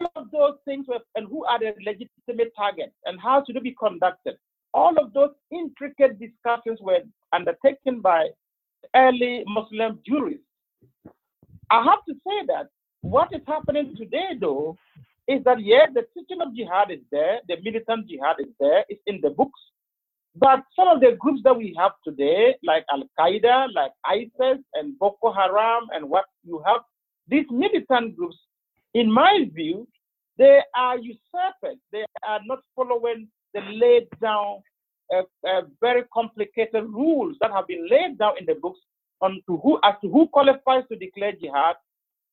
All 0.00 0.10
of 0.16 0.30
those 0.30 0.56
things, 0.64 0.86
were, 0.86 1.00
and 1.14 1.26
who 1.26 1.44
are 1.44 1.58
the 1.58 1.72
legitimate 1.84 2.52
targets, 2.54 2.94
and 3.06 3.18
how 3.20 3.42
should 3.44 3.56
it 3.56 3.62
be 3.62 3.74
conducted? 3.78 4.36
All 4.74 4.98
of 4.98 5.12
those 5.12 5.30
intricate 5.50 6.18
discussions 6.18 6.78
were 6.80 7.00
undertaken 7.32 8.00
by 8.00 8.28
early 8.94 9.44
Muslim 9.46 9.98
jurists. 10.06 10.44
I 11.70 11.82
have 11.84 12.04
to 12.08 12.14
say 12.26 12.46
that 12.46 12.68
what 13.02 13.28
is 13.32 13.42
happening 13.46 13.94
today, 13.96 14.30
though, 14.40 14.76
is 15.26 15.44
that 15.44 15.62
yes, 15.62 15.90
the 15.94 16.04
teaching 16.14 16.40
of 16.40 16.54
jihad 16.54 16.90
is 16.90 17.00
there, 17.10 17.40
the 17.48 17.56
militant 17.62 18.08
jihad 18.08 18.36
is 18.40 18.52
there, 18.58 18.84
it's 18.88 19.02
in 19.06 19.20
the 19.22 19.30
books. 19.30 19.60
But 20.34 20.62
some 20.76 20.88
of 20.88 21.00
the 21.00 21.16
groups 21.18 21.40
that 21.44 21.56
we 21.56 21.74
have 21.78 21.92
today, 22.04 22.54
like 22.62 22.84
Al 22.92 23.02
Qaeda, 23.18 23.74
like 23.74 23.92
ISIS, 24.06 24.62
and 24.74 24.98
Boko 24.98 25.32
Haram, 25.32 25.86
and 25.92 26.08
what 26.08 26.26
you 26.44 26.62
have, 26.66 26.80
these 27.26 27.46
militant 27.50 28.16
groups, 28.16 28.36
in 28.94 29.10
my 29.10 29.46
view, 29.52 29.86
they 30.38 30.60
are 30.76 30.96
usurpers. 30.96 31.78
They 31.92 32.04
are 32.26 32.40
not 32.46 32.60
following 32.76 33.28
the 33.54 33.60
laid 33.60 34.08
down, 34.20 34.62
very 35.80 36.04
complicated 36.12 36.84
rules 36.84 37.36
that 37.40 37.50
have 37.50 37.66
been 37.66 37.88
laid 37.88 38.18
down 38.18 38.34
in 38.38 38.46
the 38.46 38.54
books 38.54 38.80
on 39.20 39.40
to 39.48 39.56
who 39.58 39.78
as 39.82 39.94
to 40.02 40.08
who 40.08 40.28
qualifies 40.28 40.84
to 40.90 40.96
declare 40.96 41.32
jihad, 41.32 41.76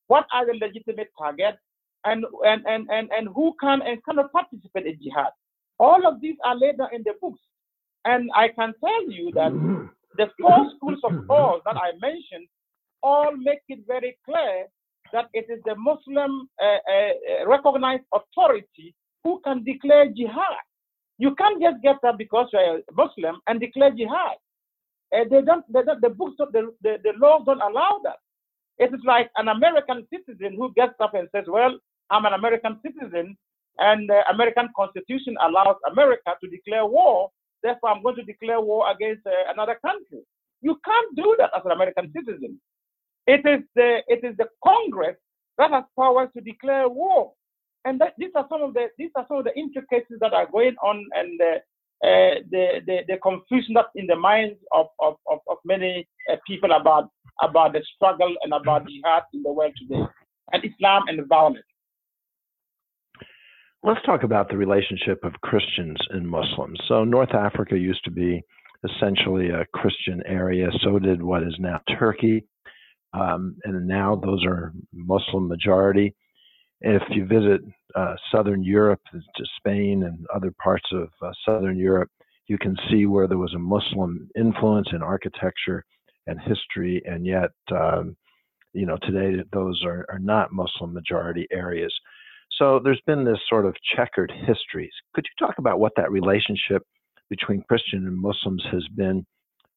what 0.07 0.25
are 0.33 0.45
the 0.45 0.53
legitimate 0.53 1.09
targets, 1.17 1.57
and, 2.05 2.25
and, 2.45 2.63
and, 2.67 2.87
and, 2.91 3.09
and 3.11 3.27
who 3.33 3.55
can 3.59 3.81
and 3.81 4.03
cannot 4.05 4.31
participate 4.31 4.85
in 4.85 4.97
jihad. 5.01 5.31
All 5.79 6.07
of 6.07 6.21
these 6.21 6.35
are 6.45 6.55
laid 6.55 6.77
down 6.77 6.93
in 6.93 7.03
the 7.03 7.13
books. 7.19 7.41
And 8.05 8.29
I 8.35 8.49
can 8.49 8.73
tell 8.79 9.09
you 9.09 9.31
that 9.33 9.51
the 10.17 10.29
four 10.39 10.71
schools 10.75 10.99
of 11.03 11.25
thought 11.27 11.63
that 11.65 11.75
I 11.75 11.91
mentioned 11.99 12.47
all 13.01 13.35
make 13.35 13.59
it 13.67 13.79
very 13.87 14.17
clear 14.23 14.67
that 15.11 15.25
it 15.33 15.47
is 15.49 15.59
the 15.65 15.75
Muslim 15.75 16.47
uh, 16.61 16.65
uh, 16.65 17.47
recognized 17.47 18.03
authority 18.13 18.93
who 19.23 19.41
can 19.43 19.63
declare 19.63 20.07
jihad. 20.09 20.64
You 21.17 21.33
can't 21.35 21.61
just 21.61 21.81
get 21.81 21.97
up 22.03 22.17
because 22.17 22.47
you're 22.51 22.77
a 22.77 22.81
Muslim 22.93 23.39
and 23.47 23.59
declare 23.59 23.91
jihad. 23.91 24.37
Uh, 25.15 25.23
they 25.29 25.41
don't, 25.41 25.63
they 25.71 25.83
don't, 25.83 26.01
the 26.01 26.09
books, 26.09 26.35
the, 26.37 26.73
the, 26.81 26.97
the 27.03 27.13
laws 27.17 27.43
don't 27.45 27.61
allow 27.61 27.99
that. 28.03 28.17
It 28.77 28.93
is 28.93 28.99
like 29.05 29.29
an 29.37 29.47
American 29.47 30.05
citizen 30.11 30.55
who 30.57 30.73
gets 30.73 30.95
up 30.99 31.13
and 31.13 31.29
says, 31.33 31.45
well, 31.47 31.77
I'm 32.09 32.25
an 32.25 32.33
American 32.33 32.79
citizen, 32.85 33.37
and 33.77 34.09
the 34.09 34.21
American 34.29 34.69
Constitution 34.75 35.35
allows 35.41 35.77
America 35.89 36.35
to 36.41 36.49
declare 36.49 36.85
war. 36.85 37.29
Therefore, 37.63 37.91
I'm 37.91 38.03
going 38.03 38.17
to 38.17 38.23
declare 38.23 38.59
war 38.59 38.91
against 38.91 39.25
uh, 39.25 39.31
another 39.51 39.79
country. 39.85 40.21
You 40.61 40.77
can't 40.83 41.15
do 41.15 41.35
that 41.39 41.51
as 41.55 41.61
an 41.65 41.71
American 41.71 42.11
citizen. 42.15 42.59
It 43.27 43.45
is 43.45 43.63
the 43.75 44.01
it 44.07 44.23
is 44.23 44.35
the 44.37 44.47
Congress 44.63 45.15
that 45.57 45.71
has 45.71 45.83
powers 45.97 46.29
to 46.35 46.41
declare 46.41 46.87
war, 46.87 47.33
and 47.85 48.01
that, 48.01 48.13
these 48.17 48.31
are 48.35 48.45
some 48.49 48.61
of 48.63 48.73
the 48.73 48.87
these 48.97 49.11
are 49.15 49.25
some 49.27 49.37
of 49.37 49.43
the 49.45 49.55
intricacies 49.55 50.17
that 50.19 50.33
are 50.33 50.49
going 50.51 50.75
on, 50.83 51.05
and 51.13 51.39
uh, 51.39 51.45
uh, 52.05 52.35
the, 52.51 52.81
the 52.85 52.97
the 53.07 53.17
confusion 53.17 53.73
that's 53.75 53.89
in 53.95 54.07
the 54.07 54.15
minds 54.15 54.57
of 54.73 54.87
of, 54.99 55.15
of, 55.31 55.39
of 55.47 55.57
many 55.63 56.07
uh, 56.31 56.35
people 56.47 56.71
about 56.71 57.09
about 57.41 57.73
the 57.73 57.81
struggle 57.95 58.33
and 58.43 58.53
about 58.53 58.85
the 58.85 58.91
jihad 58.91 59.23
in 59.33 59.43
the 59.43 59.51
world 59.51 59.73
today, 59.77 60.03
and 60.51 60.63
Islam 60.65 61.03
and 61.07 61.25
violence. 61.27 61.59
Let's 63.83 64.03
talk 64.03 64.23
about 64.23 64.49
the 64.49 64.57
relationship 64.57 65.23
of 65.23 65.33
Christians 65.41 65.97
and 66.09 66.27
Muslims. 66.27 66.79
So, 66.87 67.03
North 67.03 67.35
Africa 67.35 67.77
used 67.77 68.03
to 68.05 68.11
be 68.11 68.41
essentially 68.83 69.49
a 69.49 69.65
Christian 69.73 70.21
area. 70.25 70.69
So 70.83 70.99
did 70.99 71.21
what 71.21 71.43
is 71.43 71.55
now 71.59 71.81
Turkey. 71.99 72.45
Um, 73.13 73.55
and 73.63 73.87
now 73.87 74.15
those 74.15 74.43
are 74.45 74.73
Muslim 74.93 75.47
majority. 75.47 76.15
If 76.87 77.01
you 77.09 77.25
visit 77.25 77.61
uh, 77.95 78.13
Southern 78.31 78.63
Europe, 78.63 79.01
to 79.11 79.45
Spain 79.57 80.03
and 80.03 80.23
other 80.33 80.53
parts 80.63 80.85
of 80.91 81.09
uh, 81.19 81.31
Southern 81.43 81.77
Europe, 81.77 82.11
you 82.47 82.59
can 82.59 82.77
see 82.89 83.07
where 83.07 83.27
there 83.27 83.39
was 83.39 83.55
a 83.55 83.59
Muslim 83.59 84.29
influence 84.37 84.89
in 84.93 85.01
architecture 85.01 85.83
and 86.27 86.39
history, 86.41 87.01
and 87.05 87.25
yet, 87.25 87.49
um, 87.71 88.15
you 88.73 88.85
know, 88.85 88.97
today 89.01 89.43
those 89.51 89.83
are, 89.83 90.05
are 90.09 90.19
not 90.19 90.51
Muslim 90.51 90.93
majority 90.93 91.47
areas. 91.51 91.91
So 92.59 92.79
there's 92.83 93.01
been 93.07 93.25
this 93.25 93.39
sort 93.49 93.65
of 93.65 93.75
checkered 93.95 94.31
history. 94.45 94.91
Could 95.15 95.25
you 95.25 95.47
talk 95.47 95.57
about 95.57 95.79
what 95.79 95.93
that 95.97 96.11
relationship 96.11 96.83
between 97.31 97.63
Christian 97.67 98.05
and 98.05 98.15
Muslims 98.15 98.63
has 98.71 98.87
been 98.95 99.25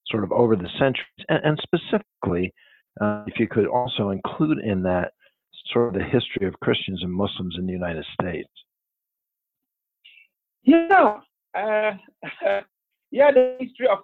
sort 0.08 0.24
of 0.24 0.32
over 0.32 0.56
the 0.56 0.68
centuries? 0.78 1.24
And, 1.30 1.40
and 1.42 1.62
specifically, 1.62 2.52
uh, 3.00 3.24
if 3.26 3.38
you 3.38 3.48
could 3.48 3.66
also 3.66 4.10
include 4.10 4.58
in 4.58 4.82
that 4.82 5.12
sort 5.72 5.88
of 5.88 6.00
the 6.00 6.06
history 6.06 6.46
of 6.46 6.58
Christians 6.60 7.02
and 7.02 7.12
Muslims 7.12 7.56
in 7.58 7.66
the 7.66 7.72
United 7.72 8.04
States. 8.20 8.48
Yeah, 10.62 11.20
uh, 11.54 11.92
yeah, 13.10 13.30
the 13.32 13.56
history 13.60 13.88
of 13.88 13.98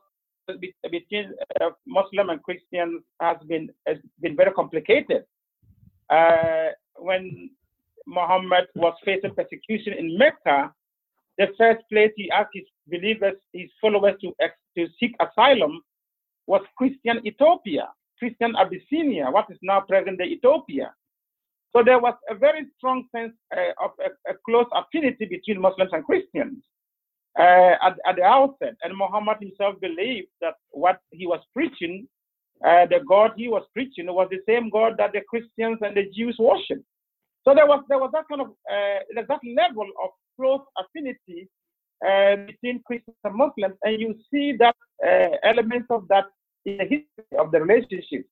between 0.90 1.32
uh, 1.60 1.70
Muslim 1.86 2.28
and 2.30 2.42
Christians 2.42 3.02
has 3.20 3.36
been 3.48 3.70
has 3.86 3.98
been 4.20 4.36
very 4.36 4.52
complicated. 4.52 5.24
Uh, 6.10 6.68
when 6.96 7.50
Muhammad 8.06 8.66
was 8.74 8.94
facing 9.04 9.34
persecution 9.34 9.94
in 9.94 10.18
Mecca, 10.18 10.72
the 11.38 11.48
first 11.58 11.82
place 11.90 12.12
he 12.16 12.30
asked 12.30 12.50
his 12.54 12.64
believers, 12.86 13.34
his 13.52 13.70
followers 13.80 14.14
to, 14.20 14.32
to 14.76 14.86
seek 15.00 15.14
asylum 15.20 15.80
was 16.46 16.62
Christian 16.76 17.26
Ethiopia, 17.26 17.88
Christian 18.18 18.54
Abyssinia, 18.56 19.30
what 19.30 19.46
is 19.50 19.58
now 19.62 19.80
present 19.80 20.18
day 20.18 20.26
Ethiopia. 20.26 20.94
So 21.74 21.82
there 21.82 21.98
was 21.98 22.14
a 22.30 22.34
very 22.34 22.66
strong 22.76 23.04
sense 23.14 23.32
uh, 23.56 23.72
of 23.84 23.90
a, 23.98 24.30
a, 24.30 24.34
close 24.46 24.66
affinity 24.72 25.24
between 25.24 25.60
Muslims 25.60 25.90
and 25.92 26.04
Christians 26.04 26.62
uh, 27.36 27.74
at, 27.82 27.96
at, 28.06 28.16
the 28.16 28.22
outset. 28.22 28.74
And 28.82 28.96
Muhammad 28.96 29.38
himself 29.40 29.80
believed 29.80 30.28
that 30.40 30.54
what 30.70 31.00
he 31.10 31.26
was 31.26 31.40
preaching, 31.52 32.06
uh, 32.64 32.86
the 32.86 33.00
God 33.08 33.32
he 33.36 33.48
was 33.48 33.64
preaching, 33.72 34.06
was 34.06 34.28
the 34.30 34.40
same 34.48 34.70
God 34.70 34.94
that 34.98 35.12
the 35.12 35.22
Christians 35.28 35.78
and 35.80 35.96
the 35.96 36.08
Jews 36.14 36.36
worshiped. 36.38 36.84
So 37.44 37.54
there 37.54 37.66
was 37.66 37.82
there 37.88 37.98
was 37.98 38.10
that 38.12 38.24
kind 38.28 38.40
of 38.40 38.50
uh, 38.70 39.00
that 39.28 39.40
level 39.56 39.88
of 40.02 40.10
close 40.38 40.62
affinity 40.78 41.48
uh, 42.06 42.36
between 42.46 42.82
Christians 42.86 43.16
and 43.24 43.34
Muslims, 43.34 43.74
and 43.82 44.00
you 44.00 44.14
see 44.30 44.52
that 44.58 44.76
uh, 45.04 45.36
element 45.42 45.86
of 45.90 46.06
that 46.08 46.26
in 46.64 46.76
the 46.78 46.84
history 46.84 47.38
of 47.38 47.50
the 47.50 47.60
relationship. 47.60 48.24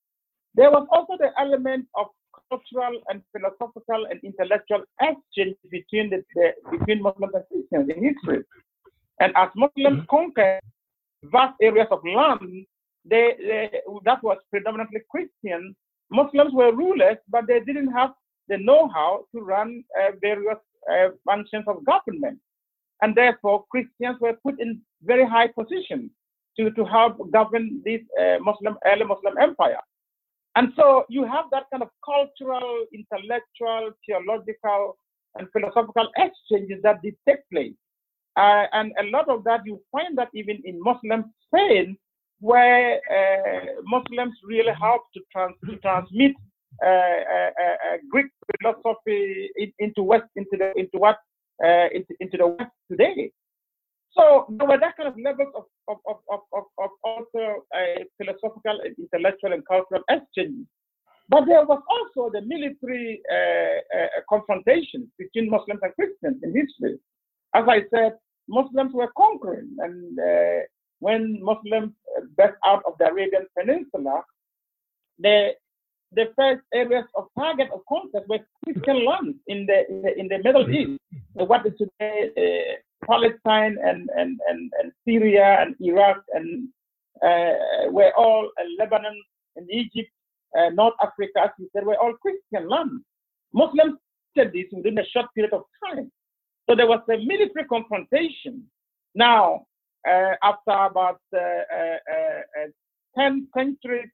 There 0.55 0.71
was 0.71 0.87
also 0.93 1.17
the 1.19 1.31
element 1.39 1.87
of 1.97 2.07
cultural 2.53 3.01
and 3.09 3.23
philosophical 3.33 4.07
and 4.11 4.21
intellectual 4.23 4.83
exchange 5.01 5.57
between 5.71 6.11
the, 6.11 6.25
the 6.35 6.47
between 6.71 7.03
Muslims 7.03 7.35
and 7.35 7.45
Christians 7.51 7.91
in 7.95 7.99
history. 8.11 8.43
And 9.21 9.33
as 9.37 9.49
Muslims 9.65 10.01
mm-hmm. 10.01 10.17
conquered 10.17 10.61
vast 11.25 11.57
areas 11.61 11.89
of 11.91 12.01
land, 12.05 12.67
they, 13.05 13.27
they, 13.39 13.71
that 14.05 14.23
was 14.23 14.39
predominantly 14.51 15.01
Christian. 15.11 15.75
Muslims 16.11 16.53
were 16.53 16.73
rulers, 16.73 17.19
but 17.29 17.47
they 17.47 17.61
didn't 17.61 17.93
have 17.93 18.11
the 18.49 18.59
know-how 18.59 19.25
to 19.35 19.41
run 19.41 19.85
uh, 20.01 20.11
various 20.21 20.59
uh, 20.93 21.09
functions 21.25 21.65
of 21.67 21.85
government. 21.85 22.39
And 23.03 23.15
therefore, 23.15 23.65
Christians 23.71 24.17
were 24.21 24.37
put 24.45 24.61
in 24.61 24.81
very 25.03 25.27
high 25.27 25.49
positions 25.49 26.11
to, 26.57 26.71
to 26.71 26.85
help 26.85 27.15
govern 27.33 27.83
this 27.85 28.01
uh, 28.21 28.39
Muslim, 28.41 28.77
early 28.87 29.05
Muslim 29.05 29.35
empire. 29.41 29.81
And 30.57 30.73
so 30.77 31.05
you 31.09 31.25
have 31.25 31.47
that 31.51 31.65
kind 31.71 31.83
of 31.83 31.91
cultural, 32.05 32.85
intellectual, 32.93 33.91
theological, 34.07 34.97
and 35.37 35.49
philosophical 35.53 36.09
exchanges 36.17 36.81
that 36.83 37.01
did 37.03 37.15
take 37.27 37.39
place. 37.51 37.75
Uh, 38.37 38.65
and 38.73 38.93
a 38.99 39.05
lot 39.05 39.29
of 39.29 39.45
that, 39.45 39.61
you 39.65 39.81
find 39.91 40.17
that 40.19 40.29
even 40.35 40.61
in 40.65 40.83
Muslim 40.83 41.33
Spain, 41.47 41.97
where 42.41 42.97
uh, 43.11 43.83
Muslims 43.85 44.35
really 44.45 44.73
help 44.79 45.03
to, 45.15 45.21
trans- 45.33 45.57
to 45.65 45.77
transmit 45.77 46.33
uh, 46.83 46.87
uh, 46.87 47.51
uh, 47.63 47.97
Greek 48.11 48.27
philosophy 48.61 49.51
in, 49.57 49.73
into 49.79 50.03
West, 50.03 50.25
into 50.37 50.57
the 50.57 50.73
into 50.77 50.99
what 50.99 51.19
into, 51.61 52.15
into 52.19 52.37
the 52.37 52.47
West 52.47 52.73
today. 52.91 53.31
So 54.17 54.47
there 54.49 54.67
were 54.67 54.81
that 54.81 54.97
kind 54.97 55.09
of 55.09 55.15
levels 55.23 55.53
of 55.55 55.65
of 55.89 55.99
of 56.09 56.41
of, 56.53 56.65
of, 56.79 56.91
also 57.13 57.65
philosophical, 58.19 58.77
intellectual, 58.99 59.53
and 59.53 59.67
cultural 59.67 60.03
exchange. 60.09 60.67
But 61.29 61.47
there 61.47 61.65
was 61.65 61.83
also 61.95 62.31
the 62.33 62.43
military 62.43 63.23
confrontation 64.29 65.11
between 65.19 65.51
Muslims 65.51 65.81
and 65.83 65.95
Christians 65.95 66.39
in 66.43 66.51
history. 66.55 66.99
As 67.55 67.65
I 67.69 67.81
said, 67.95 68.13
Muslims 68.49 68.93
were 68.93 69.13
conquering, 69.17 69.71
and 69.79 70.19
when 71.01 71.23
Muslims 71.43 71.93
backed 72.37 72.59
out 72.65 72.83
of 72.87 72.95
the 72.99 73.07
Arabian 73.07 73.47
Peninsula, 73.59 74.23
they 75.19 75.55
the 76.15 76.27
first 76.37 76.61
areas 76.75 77.07
of 77.15 77.25
target 77.39 77.69
of 77.73 77.81
conquest 77.89 78.29
were 78.29 78.41
Christian 78.65 79.05
lands 79.07 79.39
in 79.47 79.65
the 79.67 79.79
in 79.91 80.03
the, 80.03 80.19
in 80.21 80.29
the 80.29 80.39
Middle 80.47 80.69
East, 80.71 81.01
what 81.35 81.65
is 81.67 81.73
today 81.79 82.31
uh, 82.37 83.07
Palestine 83.07 83.77
and, 83.85 84.09
and, 84.17 84.41
and, 84.49 84.71
and 84.81 84.93
Syria 85.07 85.59
and 85.61 85.75
Iraq 85.81 86.23
and 86.35 86.69
uh, 86.69 86.82
were 87.91 88.13
all 88.17 88.51
uh, 88.61 88.65
Lebanon 88.79 89.21
and 89.57 89.71
Egypt, 89.71 90.11
uh, 90.59 90.71
North 90.71 90.95
Africa, 91.03 91.41
as 91.45 91.51
you 91.59 91.69
said, 91.75 91.85
were 91.85 91.97
all 91.97 92.15
Christian 92.15 92.69
lands. 92.69 93.03
Muslims 93.53 93.99
did 94.35 94.53
this 94.53 94.67
within 94.73 94.99
a 94.99 95.07
short 95.07 95.27
period 95.35 95.53
of 95.53 95.63
time. 95.85 96.11
So 96.69 96.77
there 96.77 96.87
was 96.87 97.01
a 97.09 97.19
military 97.19 97.67
confrontation. 97.69 98.65
Now, 99.15 99.67
uh, 100.09 100.35
after 100.43 100.71
about 100.71 101.21
uh, 101.37 102.69
10 103.19 103.49
centuries, 103.57 104.09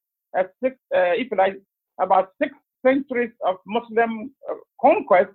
six, 0.62 0.77
if 0.90 1.29
you 1.31 1.37
like, 1.37 1.61
about 2.01 2.31
six 2.40 2.53
centuries 2.85 3.33
of 3.47 3.57
Muslim 3.66 4.33
uh, 4.51 4.55
conquest, 4.81 5.31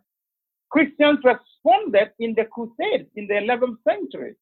Christians 0.72 1.20
responded 1.24 2.12
in 2.20 2.34
the 2.36 2.46
Crusades 2.46 3.10
in 3.16 3.28
the 3.28 3.36
11th 3.36 3.78
century. 3.88 4.36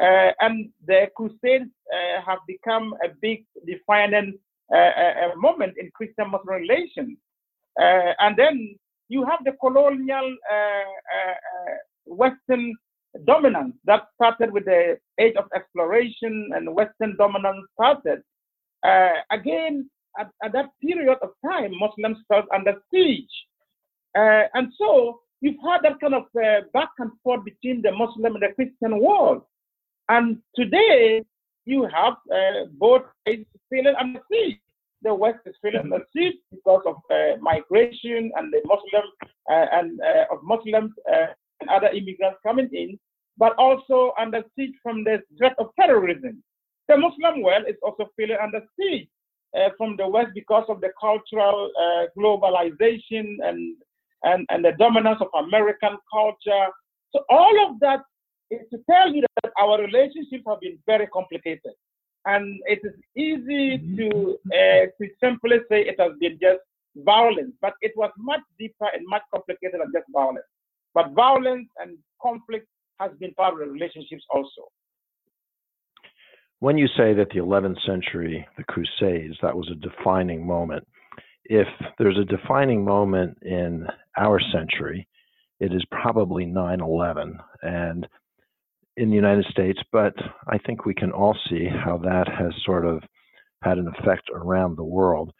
Uh, 0.00 0.32
and 0.40 0.70
the 0.86 1.08
Crusades 1.16 1.70
uh, 1.92 2.22
have 2.26 2.38
become 2.46 2.94
a 3.04 3.08
big 3.20 3.44
defining 3.66 4.38
uh, 4.72 4.76
uh 4.76 5.34
moment 5.36 5.74
in 5.78 5.90
Christian 5.94 6.30
Muslim 6.30 6.62
relations. 6.62 7.18
Uh, 7.80 8.12
and 8.20 8.36
then 8.36 8.76
you 9.08 9.24
have 9.24 9.40
the 9.44 9.52
colonial 9.60 10.36
Western 12.06 12.74
dominance 13.26 13.74
that 13.84 14.02
started 14.14 14.52
with 14.52 14.64
the 14.64 14.96
age 15.18 15.34
of 15.36 15.44
exploration 15.54 16.50
and 16.54 16.74
Western 16.74 17.16
dominance 17.16 17.66
started. 17.74 18.22
again, 19.30 19.90
at, 20.18 20.30
at 20.42 20.52
that 20.52 20.70
period 20.80 21.18
of 21.22 21.30
time, 21.44 21.72
Muslims 21.78 22.18
felt 22.28 22.46
under 22.54 22.74
siege. 22.92 23.30
Uh, 24.16 24.44
and 24.54 24.72
so 24.78 25.20
you've 25.40 25.60
had 25.64 25.82
that 25.82 26.00
kind 26.00 26.14
of 26.14 26.24
uh, 26.36 26.62
back 26.72 26.90
and 26.98 27.10
forth 27.22 27.44
between 27.44 27.82
the 27.82 27.92
Muslim 27.92 28.34
and 28.34 28.42
the 28.42 28.52
Christian 28.54 29.00
world. 29.00 29.42
And 30.10 30.38
today, 30.56 31.22
you 31.66 31.84
have 31.94 32.14
uh, 32.34 32.66
both 32.72 33.02
sides 33.28 33.46
feeling 33.70 33.94
under 33.98 34.20
siege. 34.30 34.58
The 35.02 35.14
West 35.14 35.38
is 35.46 35.54
feeling 35.62 35.88
siege 36.14 36.34
because 36.50 36.82
of 36.84 36.96
uh, 37.10 37.36
migration 37.40 38.32
and 38.36 38.52
the 38.52 38.60
Muslim 38.66 39.06
uh, 39.48 39.66
and 39.72 40.00
uh, 40.00 40.34
of 40.34 40.42
Muslims 40.42 40.92
and 41.06 41.70
other 41.70 41.88
immigrants 41.88 42.38
coming 42.44 42.68
in, 42.72 42.98
but 43.38 43.54
also 43.56 44.12
under 44.18 44.42
siege 44.56 44.74
from 44.82 45.04
the 45.04 45.22
threat 45.38 45.54
of 45.58 45.68
terrorism. 45.78 46.42
The 46.88 46.96
Muslim 46.96 47.42
world 47.42 47.66
is 47.68 47.76
also 47.84 48.10
feeling 48.16 48.38
under 48.42 48.62
siege 48.78 49.08
uh, 49.56 49.68
from 49.78 49.96
the 49.96 50.08
West 50.08 50.30
because 50.34 50.64
of 50.68 50.80
the 50.80 50.90
cultural 51.00 51.70
uh, 51.80 52.06
globalization 52.18 53.36
and, 53.44 53.76
and, 54.24 54.44
and 54.50 54.64
the 54.64 54.72
dominance 54.76 55.20
of 55.20 55.28
American 55.46 55.96
culture. 56.12 56.66
So 57.12 57.20
all 57.30 57.54
of 57.70 57.78
that 57.78 58.00
is 58.50 58.60
to 58.70 58.78
tell 58.90 59.12
you 59.12 59.22
that 59.42 59.52
our 59.60 59.80
relationships 59.80 60.44
have 60.46 60.60
been 60.60 60.78
very 60.86 61.06
complicated. 61.08 61.72
And 62.26 62.60
it 62.66 62.80
is 62.84 62.94
easy 63.16 63.78
to, 63.96 64.38
uh, 64.46 64.86
to 64.98 65.08
simply 65.22 65.58
say 65.70 65.82
it 65.82 65.98
has 65.98 66.12
been 66.20 66.38
just 66.40 66.60
violence, 66.96 67.52
but 67.62 67.74
it 67.80 67.92
was 67.96 68.10
much 68.18 68.40
deeper 68.58 68.88
and 68.92 69.06
much 69.06 69.22
complicated 69.32 69.80
than 69.80 69.92
just 69.94 70.06
violence. 70.12 70.46
But 70.92 71.12
violence 71.12 71.68
and 71.78 71.96
conflict 72.20 72.66
has 72.98 73.12
been 73.18 73.32
part 73.34 73.54
of 73.54 73.60
the 73.60 73.66
relationships 73.66 74.24
also 74.30 74.68
when 76.60 76.76
you 76.76 76.86
say 76.88 77.14
that 77.14 77.28
the 77.30 77.40
11th 77.40 77.84
century, 77.86 78.46
the 78.56 78.64
Crusades, 78.64 79.36
that 79.42 79.56
was 79.56 79.70
a 79.70 79.74
defining 79.74 80.46
moment, 80.46 80.86
if 81.44 81.66
there's 81.98 82.18
a 82.18 82.24
defining 82.24 82.84
moment 82.84 83.36
in 83.42 83.86
our 84.18 84.38
century, 84.52 85.08
it 85.58 85.72
is 85.72 85.84
probably 85.90 86.44
9 86.44 86.80
11. 86.80 87.38
And 87.62 88.06
in 88.96 89.08
the 89.10 89.16
United 89.16 89.46
States, 89.46 89.78
but 89.92 90.14
I 90.48 90.58
think 90.58 90.84
we 90.84 90.94
can 90.94 91.12
all 91.12 91.36
see 91.48 91.66
how 91.66 91.98
that 91.98 92.28
has 92.28 92.52
sort 92.64 92.84
of 92.84 93.02
had 93.62 93.78
an 93.78 93.88
effect 93.98 94.28
around 94.34 94.76
the 94.76 94.84
world. 94.84 95.32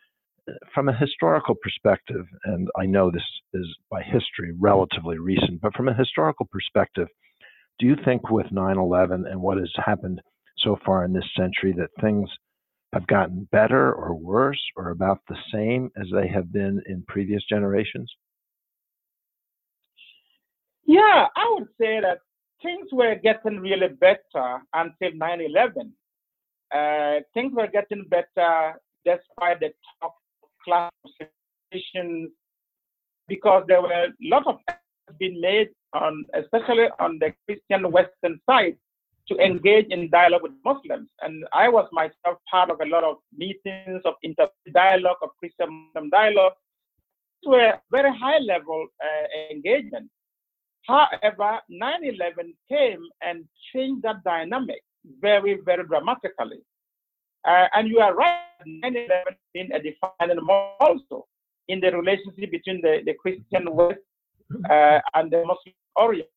From 0.75 0.89
a 0.89 0.97
historical 0.97 1.55
perspective, 1.63 2.27
and 2.45 2.69
I 2.79 2.87
know 2.87 3.11
this 3.11 3.23
is 3.55 3.67
by 3.91 4.03
history 4.03 4.53
relatively 4.59 5.19
recent, 5.19 5.61
but 5.61 5.75
from 5.75 5.89
a 5.89 5.95
historical 5.95 6.47
perspective, 6.51 7.09
do 7.79 7.87
you 7.87 7.97
think 8.05 8.31
with 8.31 8.51
9 8.51 8.79
11 8.79 9.27
and 9.27 9.41
what 9.41 9.59
has 9.59 9.73
happened 9.77 10.21
so 10.59 10.79
far 10.85 11.05
in 11.05 11.13
this 11.13 11.29
century 11.37 11.73
that 11.79 11.89
things 12.01 12.29
have 12.93 13.07
gotten 13.07 13.49
better 13.53 13.93
or 13.93 14.15
worse 14.15 14.61
or 14.77 14.91
about 14.91 15.21
the 15.29 15.37
same 15.53 15.91
as 15.97 16.07
they 16.13 16.29
have 16.29 16.53
been 16.53 16.83
in 16.87 17.05
previous 17.07 17.43
generations? 17.49 18.13
Yeah, 20.85 21.27
I 21.37 21.55
would 21.55 21.69
say 21.81 22.01
that 22.01 22.19
things 22.63 22.89
were 22.93 23.15
getting 23.15 23.61
really 23.61 23.89
better 23.89 24.61
until 24.75 25.11
9 25.15 25.41
11. 25.41 25.93
Uh, 26.73 27.21
things 27.35 27.53
were 27.55 27.67
getting 27.67 28.05
better 28.09 28.75
despite 29.05 29.61
the 29.61 29.73
tough 30.01 30.13
class 30.65 30.91
situations 31.73 32.31
because 33.29 33.65
there 33.67 33.83
were 33.83 33.93
a 33.93 34.13
lot 34.23 34.47
of 34.47 34.59
efforts 34.69 35.19
being 35.19 35.41
made 35.41 35.71
on, 35.93 36.25
especially 36.35 36.89
on 36.99 37.19
the 37.19 37.33
Christian 37.47 37.91
Western 37.91 38.41
side, 38.49 38.77
to 39.29 39.37
engage 39.39 39.87
in 39.91 40.11
dialogue 40.11 40.43
with 40.43 40.53
Muslims. 40.65 41.09
And 41.23 41.45
I 41.53 41.69
was 41.69 41.89
myself 41.93 42.39
part 42.51 42.71
of 42.71 42.81
a 42.81 42.87
lot 42.87 43.05
of 43.05 43.17
meetings 43.37 44.03
of 44.05 44.15
inter 44.23 44.49
dialogue, 44.75 45.19
of 45.23 45.31
Christian 45.39 45.89
Muslim 45.95 46.11
dialogue. 46.11 46.53
These 47.43 47.51
were 47.51 47.75
very 47.91 48.13
high 48.17 48.39
level 48.39 48.87
uh, 49.03 49.55
engagement. 49.55 50.11
However, 50.91 51.61
9 51.69 52.05
11 52.05 52.55
came 52.69 53.05
and 53.23 53.45
changed 53.73 54.03
that 54.03 54.25
dynamic 54.25 54.83
very, 55.21 55.61
very 55.65 55.85
dramatically. 55.85 56.61
Uh, 57.47 57.67
and 57.75 57.89
you 57.89 58.01
are 58.01 58.15
right, 58.15 58.41
9 58.67 58.97
11 58.97 59.09
being 59.55 59.71
a 59.73 59.81
defining 59.81 60.45
moment 60.45 60.75
also 60.81 61.27
in 61.69 61.81
the 61.81 61.91
relationship 61.93 62.51
between 62.51 62.81
the, 62.83 63.03
the 63.07 63.15
Christian 63.15 63.73
West 63.73 64.01
uh, 64.69 64.99
and 65.15 65.31
the 65.31 65.45
Muslim 65.47 65.75
Orient 65.97 66.29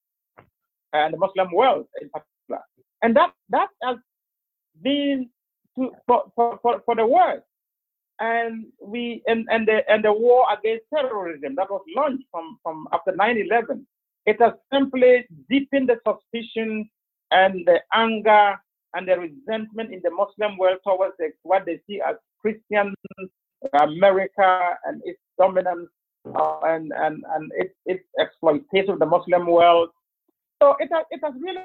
and 0.94 1.13
the 1.13 1.18
Muslim 1.18 1.52
world 1.52 1.88
in 2.00 2.10
particular. 2.10 2.63
And 3.02 3.16
that, 3.16 3.34
that 3.50 3.70
has 3.82 3.98
been 4.82 5.30
to, 5.76 5.92
for, 6.06 6.32
for, 6.36 6.60
for, 6.86 6.96
the 6.96 7.06
world. 7.06 7.42
And 8.20 8.68
we 8.80 9.24
and, 9.26 9.48
and 9.50 9.68
the 9.68 9.82
and 9.92 10.06
the 10.06 10.13
war 10.13 10.46
against 10.54 10.86
terrorism 10.94 11.56
that 11.56 11.70
was 11.70 11.82
launched 11.98 12.26
from, 12.32 12.60
from 12.62 12.88
after 12.94 13.12
9-11, 13.12 13.84
it 14.26 14.42
has 14.42 14.54
simply 14.72 15.26
deepened 15.50 15.90
the 15.90 15.98
suspicion 16.08 16.90
and 17.32 17.66
the 17.66 17.80
anger 17.94 18.56
and 18.94 19.08
the 19.08 19.18
resentment 19.18 19.94
in 19.94 20.02
the 20.04 20.12
Muslim 20.12 20.58
world 20.58 20.78
towards 20.86 21.16
the, 21.18 21.32
what 21.44 21.66
they 21.66 21.80
see 21.88 22.02
as 22.02 22.16
Christian 22.40 22.94
America 23.82 24.70
and 24.86 25.02
its 25.06 25.20
dominance 25.38 25.90
uh, 26.36 26.60
and, 26.64 26.92
and, 26.96 27.24
and 27.36 27.52
its, 27.56 27.74
its 27.86 28.04
exploitation 28.20 28.92
of 28.92 29.00
the 29.00 29.06
Muslim 29.06 29.48
world. 29.48 29.90
So 30.62 30.76
it 30.80 30.90
has, 30.94 31.06
it 31.12 31.20
has 31.24 31.34
really 31.40 31.62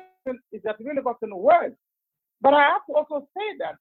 is 0.52 0.62
that 0.64 0.76
really 0.80 1.02
gotten 1.02 1.34
worse. 1.36 1.72
But 2.40 2.54
I 2.54 2.62
have 2.62 2.82
to 2.88 2.94
also 2.94 3.26
say 3.36 3.56
that 3.60 3.76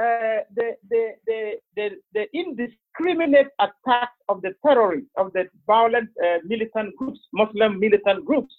uh, 0.00 0.40
the, 0.54 0.74
the, 0.88 1.12
the, 1.26 1.52
the, 1.76 1.90
the 2.14 2.26
indiscriminate 2.34 3.48
attacks 3.60 4.16
of 4.28 4.40
the 4.42 4.54
terrorists, 4.64 5.10
of 5.16 5.32
the 5.34 5.44
violent 5.66 6.08
uh, 6.24 6.38
militant 6.44 6.96
groups, 6.96 7.20
Muslim 7.34 7.78
militant 7.78 8.24
groups, 8.24 8.54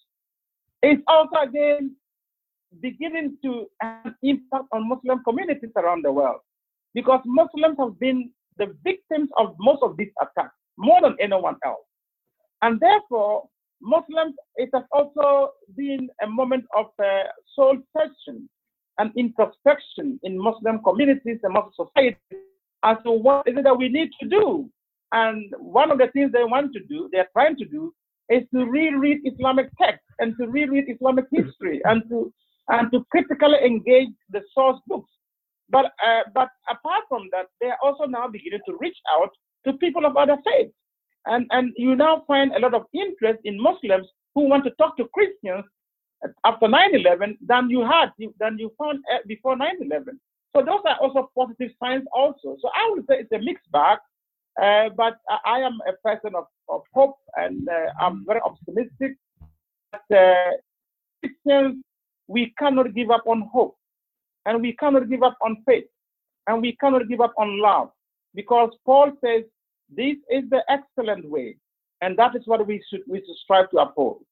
is 0.83 0.97
also 1.07 1.37
again 1.41 1.95
beginning 2.81 3.37
to 3.43 3.65
have 3.81 4.13
impact 4.21 4.65
on 4.71 4.87
Muslim 4.87 5.23
communities 5.23 5.71
around 5.75 6.03
the 6.03 6.11
world. 6.11 6.41
Because 6.93 7.21
Muslims 7.25 7.77
have 7.79 7.99
been 7.99 8.29
the 8.57 8.75
victims 8.83 9.29
of 9.37 9.55
most 9.59 9.81
of 9.81 9.97
these 9.97 10.11
attacks, 10.21 10.53
more 10.77 11.01
than 11.01 11.15
anyone 11.19 11.55
else. 11.65 11.85
And 12.61 12.79
therefore, 12.79 13.45
Muslims, 13.81 14.35
it 14.55 14.69
has 14.73 14.83
also 14.91 15.51
been 15.75 16.09
a 16.21 16.27
moment 16.27 16.65
of 16.77 16.87
uh, 17.03 17.23
soul 17.55 17.77
searching 17.97 18.47
and 18.97 19.11
introspection 19.17 20.19
in 20.23 20.37
Muslim 20.37 20.79
communities 20.83 21.39
and 21.43 21.53
Muslim 21.53 21.73
society 21.75 22.17
as 22.83 22.97
to 23.03 23.11
what 23.11 23.47
is 23.47 23.57
it 23.57 23.63
that 23.63 23.77
we 23.77 23.89
need 23.89 24.09
to 24.21 24.27
do. 24.27 24.69
And 25.11 25.53
one 25.59 25.91
of 25.91 25.97
the 25.97 26.07
things 26.13 26.31
they 26.31 26.43
want 26.43 26.73
to 26.73 26.79
do, 26.81 27.09
they're 27.11 27.29
trying 27.33 27.55
to 27.57 27.65
do, 27.65 27.93
is 28.29 28.43
to 28.53 28.65
reread 28.65 29.21
Islamic 29.25 29.67
texts 29.79 30.07
and 30.19 30.35
to 30.39 30.47
reread 30.47 30.85
Islamic 30.87 31.25
history 31.31 31.81
and 31.85 32.03
to 32.09 32.33
and 32.69 32.89
to 32.93 33.05
critically 33.11 33.57
engage 33.63 34.09
the 34.29 34.41
source 34.53 34.79
books. 34.87 35.09
But 35.69 35.85
uh, 35.85 36.23
but 36.33 36.49
apart 36.69 37.03
from 37.09 37.29
that, 37.31 37.47
they 37.59 37.67
are 37.67 37.77
also 37.83 38.05
now 38.05 38.27
beginning 38.27 38.61
to 38.67 38.77
reach 38.79 38.97
out 39.13 39.29
to 39.65 39.73
people 39.73 40.05
of 40.05 40.15
other 40.17 40.37
faiths. 40.45 40.73
And, 41.25 41.47
and 41.51 41.73
you 41.77 41.95
now 41.95 42.23
find 42.27 42.53
a 42.53 42.59
lot 42.59 42.73
of 42.73 42.83
interest 42.93 43.39
in 43.45 43.61
Muslims 43.61 44.07
who 44.35 44.49
want 44.49 44.65
to 44.65 44.71
talk 44.71 44.97
to 44.97 45.07
Christians 45.13 45.63
after 46.45 46.67
9-11 46.67 47.37
than 47.45 47.69
you 47.69 47.81
had, 47.81 48.11
than 48.39 48.57
you 48.57 48.71
found 48.77 48.99
uh, 49.13 49.17
before 49.27 49.55
9-11. 49.55 50.17
So 50.55 50.61
those 50.61 50.81
are 50.85 50.97
also 51.01 51.29
positive 51.35 51.71
signs 51.81 52.03
also. 52.13 52.57
So 52.61 52.69
I 52.75 52.89
would 52.91 53.05
say 53.07 53.19
it's 53.19 53.31
a 53.31 53.39
mixed 53.39 53.71
bag, 53.71 53.97
uh, 54.61 54.89
but 54.95 55.17
I 55.45 55.59
am 55.59 55.79
a 55.87 55.93
person 56.07 56.35
of, 56.35 56.45
of 56.69 56.81
hope 56.93 57.17
and 57.35 57.67
uh, 57.67 57.87
I'm 57.99 58.23
very 58.25 58.39
optimistic 58.41 59.15
that 59.91 60.55
uh, 61.23 61.27
we 62.27 62.53
cannot 62.57 62.93
give 62.93 63.09
up 63.11 63.23
on 63.25 63.49
hope 63.51 63.75
and 64.45 64.61
we 64.61 64.73
cannot 64.73 65.09
give 65.09 65.23
up 65.23 65.37
on 65.41 65.57
faith 65.65 65.85
and 66.47 66.61
we 66.61 66.75
cannot 66.75 67.07
give 67.07 67.21
up 67.21 67.33
on 67.37 67.59
love 67.59 67.89
because 68.35 68.71
Paul 68.85 69.11
says 69.23 69.43
this 69.95 70.15
is 70.29 70.43
the 70.49 70.63
excellent 70.69 71.29
way, 71.29 71.55
and 72.01 72.17
that 72.17 72.35
is 72.35 72.43
what 72.45 72.65
we 72.65 72.83
should 72.89 73.01
we 73.07 73.19
should 73.19 73.35
strive 73.43 73.69
to 73.71 73.77
uphold. 73.77 74.23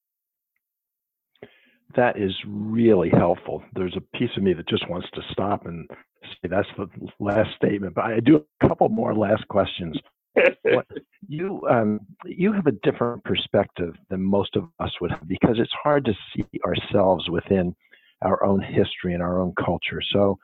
That 1.95 2.17
is 2.17 2.34
really 2.47 3.10
helpful. 3.10 3.63
There's 3.73 3.95
a 3.97 4.17
piece 4.17 4.30
of 4.38 4.43
me 4.43 4.54
that 4.54 4.67
just 4.67 4.89
wants 4.89 5.08
to 5.13 5.21
stop 5.32 5.65
and 5.65 5.89
say 6.23 6.49
that's 6.49 6.67
the 6.77 6.88
last 7.19 7.49
statement, 7.56 7.95
but 7.95 8.06
I 8.06 8.19
do 8.19 8.38
a 8.38 8.67
couple 8.67 8.89
more 8.89 9.13
last 9.15 9.47
questions. 9.47 9.97
you 11.27 11.62
um, 11.69 11.99
you 12.25 12.54
have 12.54 12.67
a 12.67 12.71
different 12.84 13.23
perspective 13.25 13.93
than 14.10 14.21
most 14.21 14.56
of 14.56 14.69
us 14.80 14.91
would 15.01 15.12
have 15.12 15.27
because 15.27 15.58
it's 15.60 15.73
hard 15.84 16.06
to 16.06 16.13
see 16.34 16.45
ourselves 16.65 17.30
within 17.30 17.75
our 18.21 18.43
own 18.43 18.62
history 18.62 19.13
and 19.13 19.21
our 19.21 19.41
own 19.41 19.54
culture. 19.63 20.01
So 20.13 20.38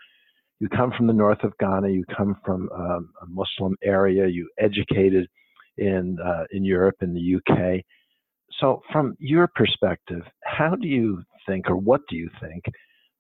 you 0.59 0.67
come 0.67 0.91
from 0.97 1.07
the 1.07 1.13
north 1.13 1.43
of 1.43 1.57
Ghana, 1.59 1.89
you 1.89 2.03
come 2.15 2.35
from 2.43 2.69
um, 2.73 3.11
a 3.21 3.27
Muslim 3.27 3.77
area, 3.83 4.27
you 4.27 4.49
educated 4.59 5.27
in 5.77 6.17
uh, 6.23 6.45
in 6.51 6.65
Europe 6.65 6.95
and 7.01 7.15
the 7.15 7.35
UK. 7.35 7.83
So, 8.59 8.81
from 8.91 9.15
your 9.19 9.47
perspective, 9.55 10.23
how 10.43 10.75
do 10.75 10.87
you 10.87 11.23
think, 11.47 11.69
or 11.69 11.75
what 11.75 12.01
do 12.09 12.15
you 12.15 12.29
think, 12.41 12.65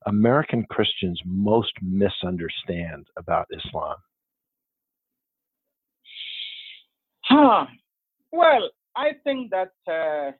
American 0.05 0.65
Christians 0.69 1.19
most 1.25 1.73
misunderstand 1.81 3.07
about 3.17 3.47
Islam? 3.51 3.95
Huh. 7.23 7.65
Well, 8.31 8.69
I 8.95 9.11
think 9.23 9.51
that 9.51 9.73
uh, 9.87 10.31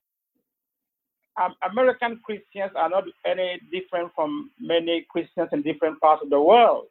um, 1.42 1.56
American 1.70 2.20
Christians 2.24 2.72
are 2.76 2.90
not 2.90 3.04
any 3.26 3.60
different 3.72 4.12
from 4.16 4.52
many 4.60 5.06
Christians 5.10 5.50
in 5.52 5.62
different 5.62 6.00
parts 6.00 6.24
of 6.24 6.30
the 6.30 6.40
world. 6.40 6.86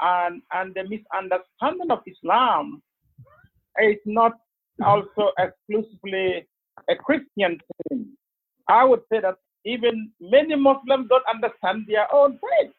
And, 0.00 0.42
and 0.52 0.74
the 0.74 0.82
misunderstanding 0.82 1.90
of 1.90 2.00
Islam 2.06 2.82
is 3.80 3.98
not 4.04 4.32
also 4.84 5.30
exclusively 5.38 6.46
a 6.88 6.96
Christian 6.96 7.60
thing. 7.88 8.08
I 8.68 8.84
would 8.84 9.00
say 9.12 9.20
that 9.20 9.36
even 9.64 10.10
many 10.20 10.54
Muslims 10.56 11.08
don't 11.08 11.24
understand 11.32 11.84
their 11.88 12.12
own 12.14 12.38
faith. 12.38 12.72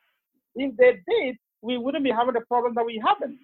If 0.56 0.76
they 0.78 1.02
did, 1.08 1.38
we 1.62 1.78
wouldn't 1.78 2.04
be 2.04 2.12
having 2.12 2.34
the 2.34 2.41
problem 2.41 2.74
that 2.76 2.86
we 2.86 3.02
haven't. 3.06 3.39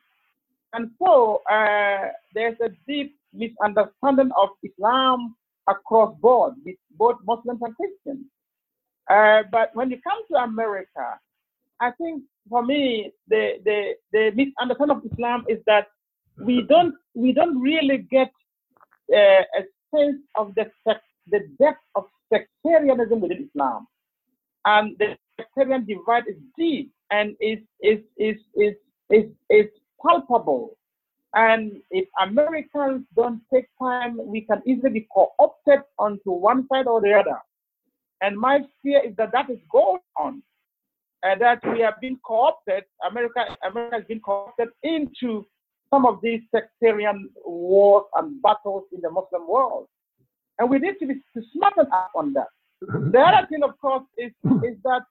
And 0.74 0.92
so 1.02 1.42
uh, 1.52 2.10
there's 2.34 2.58
a 2.62 2.70
deep 2.88 3.16
misunderstanding 3.34 4.32
of 4.42 4.50
Islam 4.64 5.36
across 5.68 6.16
board 6.20 6.54
with 6.66 6.76
both 6.98 7.18
Muslims 7.26 7.60
and 7.62 7.76
Christians. 7.76 8.26
Uh, 9.10 9.44
but 9.52 9.72
when 9.74 9.90
you 9.90 10.00
come 10.02 10.20
to 10.30 10.36
America, 10.44 11.20
I 11.82 11.92
think 11.92 12.24
for 12.50 12.64
me 12.64 13.12
the, 13.28 13.56
the 13.66 13.94
the 14.14 14.32
misunderstanding 14.36 14.98
of 14.98 15.12
Islam 15.12 15.46
is 15.50 15.60
that 15.66 15.88
we 16.46 16.62
don't 16.70 16.96
we 17.16 17.34
don't 17.34 17.60
really 17.60 17.98
get 18.10 18.32
uh, 19.14 19.44
a 19.60 19.64
sense 19.94 20.18
of 20.36 20.54
the 20.56 20.72
the 21.30 21.40
depth 21.60 21.82
of 21.96 22.06
sectarianism 22.32 23.20
within 23.20 23.48
Islam, 23.48 23.88
and 24.66 24.98
the 25.00 25.18
sectarian 25.38 25.86
divide 25.86 26.28
is 26.28 26.38
deep 26.58 26.92
and 27.12 27.36
is 27.40 27.60
is 27.82 28.00
is 28.18 28.38
is 28.56 28.76
is, 29.10 29.26
is 29.50 29.68
palpable. 30.04 30.78
And 31.34 31.82
if 31.92 32.08
Americans 32.22 33.06
don't 33.16 33.42
take 33.54 33.68
time, 33.82 34.20
we 34.22 34.42
can 34.42 34.62
easily 34.66 34.90
be 34.90 35.08
co-opted 35.14 35.80
onto 35.98 36.32
one 36.32 36.68
side 36.68 36.88
or 36.88 37.00
the 37.00 37.14
other. 37.14 37.40
And 38.22 38.38
my 38.38 38.60
fear 38.84 39.02
is 39.06 39.16
that 39.16 39.32
that 39.32 39.50
is 39.50 39.60
going 39.72 40.02
on, 40.18 40.44
and 41.24 41.40
that 41.42 41.60
we 41.72 41.80
have 41.80 42.00
been 42.02 42.18
co-opted. 42.26 42.84
America, 43.10 43.46
America 43.70 43.96
has 43.96 44.06
been 44.08 44.20
co-opted 44.20 44.70
into 44.84 45.46
some 45.94 46.06
of 46.06 46.20
these 46.22 46.42
sectarian 46.54 47.30
wars 47.46 48.06
and 48.16 48.42
battles 48.42 48.84
in 48.94 49.02
the 49.02 49.10
Muslim 49.10 49.48
world, 49.48 49.88
and 50.62 50.70
we 50.70 50.78
need 50.78 50.94
to 51.00 51.08
be 51.08 51.16
to 51.16 51.42
smarten 51.54 51.88
up 51.92 52.12
on 52.16 52.34
that. 52.34 52.46
The 52.82 53.20
other 53.20 53.48
thing, 53.50 53.64
of 53.64 53.80
course, 53.80 54.04
is 54.16 54.32
is 54.64 54.78
that 54.84 55.02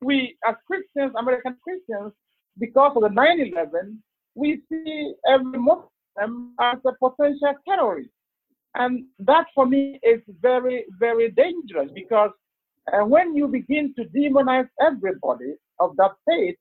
we, 0.00 0.36
as 0.48 0.54
Christians, 0.66 1.12
American 1.18 1.56
Christians, 1.62 2.12
because 2.58 2.92
of 2.96 3.02
the 3.02 3.10
9/11, 3.10 3.98
we 4.34 4.62
see 4.70 5.12
every 5.28 5.58
Muslim 5.58 6.54
as 6.60 6.78
a 6.86 6.92
potential 6.98 7.54
terrorist. 7.68 8.08
And 8.74 9.04
that 9.18 9.46
for 9.54 9.66
me 9.66 10.00
is 10.02 10.22
very, 10.40 10.86
very 10.98 11.30
dangerous 11.32 11.90
because 11.94 12.30
uh, 12.90 13.04
when 13.04 13.36
you 13.36 13.48
begin 13.48 13.92
to 13.98 14.04
demonize 14.04 14.68
everybody 14.80 15.56
of 15.78 15.94
that 15.96 16.12
faith, 16.26 16.56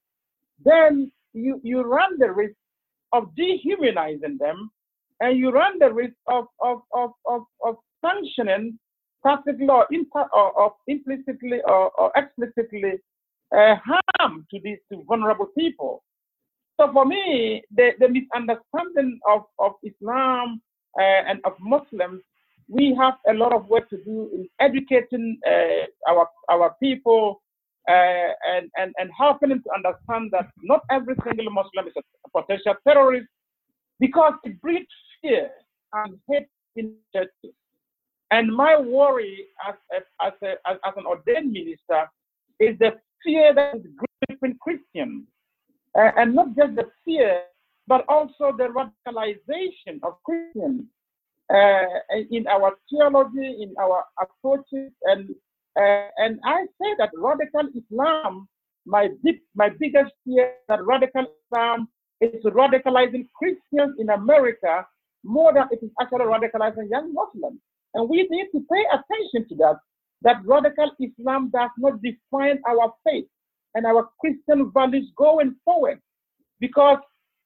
then 0.66 1.10
you, 1.32 1.62
you 1.64 1.84
run 1.84 2.20
the 2.20 2.30
risk 2.34 2.58
of 3.14 3.34
dehumanizing 3.38 4.38
them 4.40 4.72
and 5.22 5.38
you 5.38 5.52
run 5.52 5.80
the 5.80 5.94
risk 5.94 6.16
of, 6.28 6.46
of, 6.62 6.82
of, 6.94 7.12
of, 7.28 7.42
of 7.64 7.76
sanctioning 8.04 8.78
tacitly 9.26 9.68
or, 9.70 9.88
or, 10.34 10.52
or 10.52 10.74
implicitly 10.88 11.60
or, 11.66 11.92
or 11.92 12.12
explicitly 12.16 12.94
uh, 13.56 13.76
harm 13.86 14.46
to 14.52 14.60
these 14.64 14.80
to 14.92 15.04
vulnerable 15.08 15.48
people. 15.58 16.04
So 16.80 16.92
for 16.92 17.06
me, 17.06 17.62
the, 17.76 17.92
the 18.00 18.10
misunderstanding 18.10 19.20
of, 19.30 19.44
of 19.60 19.74
Islam 19.84 20.60
uh, 21.00 21.22
and 21.30 21.40
of 21.46 21.54
Muslims, 21.60 22.22
we 22.68 22.98
have 23.00 23.16
a 23.28 23.34
lot 23.34 23.54
of 23.54 23.68
work 23.68 23.90
to 23.92 23.98
do 24.04 24.30
in 24.34 24.48
educating 24.60 25.38
uh, 25.46 26.12
our 26.12 26.28
our 26.50 26.76
people 26.82 27.42
uh, 27.88 28.32
and, 28.56 28.70
and, 28.78 28.94
and 28.98 29.10
helping 29.18 29.50
them 29.50 29.62
to 29.64 29.70
understand 29.76 30.30
that 30.32 30.48
not 30.64 30.82
every 30.90 31.16
single 31.24 31.52
Muslim 31.52 31.88
is 31.88 31.94
a 31.98 32.42
potential 32.42 32.76
terrorist 32.88 33.28
because 34.00 34.34
it 34.44 34.60
breeds 34.62 34.88
fear 35.22 35.52
and 35.94 36.18
hate 36.30 36.48
in 36.76 36.96
churches. 37.14 37.56
And 38.32 38.56
my 38.56 38.80
worry 38.80 39.48
as, 39.68 39.76
a, 39.92 40.26
as, 40.26 40.34
a, 40.42 40.52
as, 40.70 40.78
as 40.86 40.94
an 40.96 41.06
ordained 41.06 41.52
minister 41.52 42.10
is 42.60 42.78
the 42.80 42.94
fear 43.24 43.54
that 43.54 43.76
is 43.76 43.86
gripping 44.28 44.58
Christians 44.62 45.26
uh, 45.98 46.12
and 46.18 46.34
not 46.34 46.56
just 46.56 46.76
the 46.76 46.86
fear, 47.04 47.42
but 47.88 48.06
also 48.08 48.56
the 48.58 48.70
radicalization 48.70 50.00
of 50.04 50.14
Christians 50.24 50.84
uh, 51.54 52.24
in 52.30 52.48
our 52.48 52.74
theology, 52.90 53.64
in 53.64 53.74
our 53.80 54.06
approaches, 54.22 54.92
and 55.04 55.30
uh, 55.80 56.08
and 56.18 56.40
I 56.46 56.66
say 56.82 56.96
that 56.98 57.12
radical 57.16 57.68
Islam, 57.76 58.48
my 58.86 59.10
big, 59.24 59.40
my 59.56 59.70
biggest 59.70 60.12
fear 60.26 60.54
that 60.68 60.86
radical 60.86 61.26
Islam 61.46 61.88
is 62.20 62.44
radicalizing 62.44 63.28
Christians 63.36 63.96
in 64.00 64.10
America 64.10 64.86
more 65.24 65.54
than 65.54 65.68
it 65.72 65.80
is 65.84 65.92
actually 66.02 66.26
radicalizing 66.26 66.90
young 66.90 67.14
Muslims, 67.14 67.60
and 67.94 68.10
we 68.10 68.28
need 68.30 68.48
to 68.52 68.66
pay 68.72 68.84
attention 68.92 69.48
to 69.50 69.56
that. 69.56 69.78
That 70.24 70.38
radical 70.46 70.92
Islam 71.00 71.50
does 71.52 71.72
not 71.78 72.02
define 72.02 72.60
our 72.68 72.94
faith 73.04 73.26
and 73.76 73.86
our 73.86 74.10
Christian 74.20 74.72
values 74.72 75.12
going 75.16 75.56
forward. 75.66 76.00
Because 76.60 77.00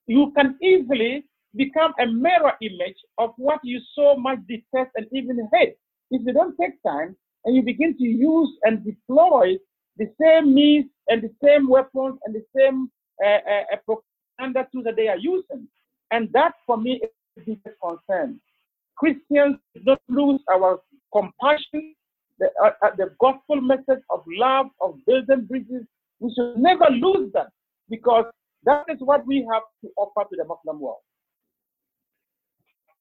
you 0.07 0.33
can 0.35 0.57
easily 0.61 1.25
become 1.55 1.93
a 1.99 2.05
mirror 2.05 2.53
image 2.61 2.97
of 3.17 3.31
what 3.37 3.59
you 3.63 3.79
so 3.95 4.15
much 4.17 4.39
detest 4.47 4.91
and 4.95 5.07
even 5.13 5.47
hate. 5.53 5.75
If 6.11 6.21
you 6.25 6.33
don't 6.33 6.55
take 6.59 6.81
time 6.83 7.15
and 7.45 7.55
you 7.55 7.61
begin 7.63 7.97
to 7.97 8.03
use 8.03 8.49
and 8.63 8.83
deploy 8.83 9.55
the 9.97 10.11
same 10.21 10.53
means 10.53 10.85
and 11.07 11.21
the 11.21 11.31
same 11.43 11.69
weapons 11.69 12.19
and 12.25 12.35
the 12.35 12.43
same 12.55 12.91
uh, 13.25 13.39
uh, 13.49 13.77
propaganda 13.85 14.67
tools 14.71 14.83
that 14.83 14.97
they 14.97 15.07
are 15.07 15.17
using. 15.17 15.67
And 16.11 16.29
that, 16.33 16.53
for 16.67 16.77
me, 16.77 17.01
is 17.37 17.43
the 17.45 17.55
biggest 17.55 17.79
concern. 17.81 18.39
Christians 18.97 19.57
don't 19.85 20.01
lose 20.09 20.41
our 20.51 20.79
compassion, 21.13 21.95
the, 22.39 22.49
uh, 22.63 22.71
uh, 22.81 22.89
the 22.97 23.13
gospel 23.19 23.61
message 23.61 24.03
of 24.09 24.23
love, 24.27 24.67
of 24.81 24.95
building 25.05 25.45
bridges. 25.45 25.85
We 26.19 26.33
should 26.35 26.57
never 26.57 26.85
lose 26.89 27.31
that 27.33 27.49
because 27.89 28.25
that 28.63 28.85
is 28.89 28.97
what 28.99 29.25
we 29.25 29.47
have 29.51 29.63
to 29.83 29.91
offer 29.97 30.27
to 30.29 30.35
the 30.37 30.45
Muslim 30.45 30.79
world. 30.79 30.97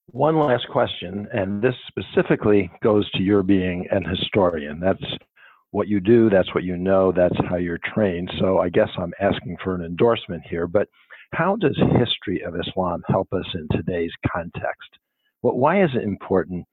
One 0.09 0.39
last 0.39 0.69
question, 0.71 1.27
and 1.33 1.63
this 1.63 1.75
specifically 1.89 2.71
goes 2.83 3.11
to 3.13 3.23
your 3.23 3.43
being 3.43 3.87
an 3.91 4.05
historian. 4.05 4.79
That's 4.79 5.03
what 5.71 5.89
you 5.89 5.99
do, 5.99 6.31
that's 6.31 6.55
what 6.55 6.63
you 6.63 6.77
know, 6.77 7.11
that's 7.11 7.35
how 7.49 7.57
you're 7.57 7.81
trained. 7.93 8.31
So 8.39 8.59
I 8.61 8.69
guess 8.69 8.91
I'm 8.97 9.13
asking 9.21 9.57
for 9.65 9.75
an 9.75 9.85
endorsement 9.85 10.43
here, 10.49 10.69
but 10.69 10.89
how 11.33 11.57
does 11.57 11.79
history 11.99 12.43
of 12.43 12.55
Islam 12.59 13.03
help 13.09 13.33
us 13.33 13.47
in 13.55 13.69
today's 13.73 14.13
context? 14.31 14.91
Well, 15.43 15.57
why 15.57 15.83
is 15.83 15.91
it 15.95 16.03
important 16.03 16.67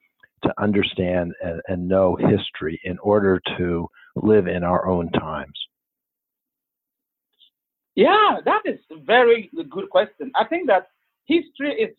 to 0.44 0.52
understand 0.58 1.32
and, 1.42 1.60
and 1.68 1.88
know 1.88 2.16
history 2.16 2.80
in 2.84 2.98
order 2.98 3.40
to 3.58 3.88
live 4.16 4.46
in 4.46 4.64
our 4.64 4.86
own 4.86 5.10
times? 5.12 5.58
Yeah, 7.94 8.38
that 8.44 8.62
is 8.64 8.78
a 8.90 8.96
very 9.04 9.50
good 9.70 9.90
question. 9.90 10.32
I 10.34 10.44
think 10.44 10.66
that 10.68 10.88
history 11.26 11.74
is 11.74 11.94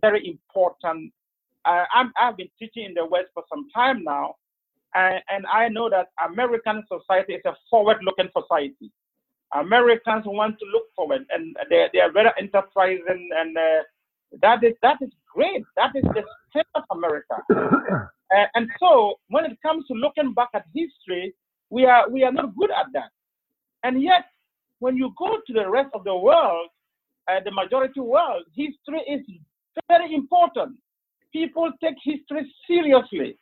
very 0.00 0.26
important. 0.26 1.12
Uh, 1.66 1.84
i 1.94 2.04
have 2.16 2.36
been 2.36 2.48
teaching 2.58 2.84
in 2.84 2.94
the 2.94 3.06
West 3.06 3.28
for 3.34 3.44
some 3.48 3.68
time 3.74 4.04
now, 4.04 4.34
and, 4.94 5.22
and 5.28 5.46
I 5.46 5.68
know 5.68 5.90
that 5.90 6.08
American 6.30 6.82
society 6.88 7.34
is 7.34 7.42
a 7.44 7.54
forward-looking 7.70 8.30
society. 8.38 8.90
Americans 9.54 10.24
want 10.26 10.58
to 10.58 10.66
look 10.72 10.84
forward, 10.96 11.24
and 11.30 11.56
they, 11.70 11.86
they 11.92 12.00
are 12.00 12.12
very 12.12 12.30
enterprising, 12.38 13.28
and 13.36 13.56
uh, 13.56 13.82
that 14.42 14.64
is 14.64 14.74
that 14.82 14.96
is 15.00 15.10
great. 15.32 15.62
That 15.76 15.92
is 15.94 16.02
the 16.02 16.24
state 16.50 16.66
of 16.74 16.82
America. 16.90 17.36
uh, 17.50 18.46
and 18.54 18.68
so, 18.80 19.14
when 19.28 19.44
it 19.44 19.56
comes 19.62 19.86
to 19.86 19.94
looking 19.94 20.34
back 20.34 20.48
at 20.54 20.64
history, 20.74 21.34
we 21.70 21.84
are 21.84 22.08
we 22.08 22.24
are 22.24 22.32
not 22.32 22.56
good 22.56 22.70
at 22.70 22.86
that. 22.94 23.10
And 23.84 24.02
yet, 24.02 24.24
when 24.80 24.96
you 24.96 25.12
go 25.18 25.38
to 25.46 25.52
the 25.52 25.68
rest 25.68 25.90
of 25.94 26.04
the 26.04 26.16
world, 26.16 26.68
uh, 27.30 27.40
the 27.44 27.52
majority 27.52 28.00
world, 28.00 28.44
history 28.54 29.00
is 29.08 29.20
very 29.88 30.14
important. 30.14 30.76
People 31.32 31.70
take 31.82 31.96
history 32.02 32.52
seriously. 32.66 33.38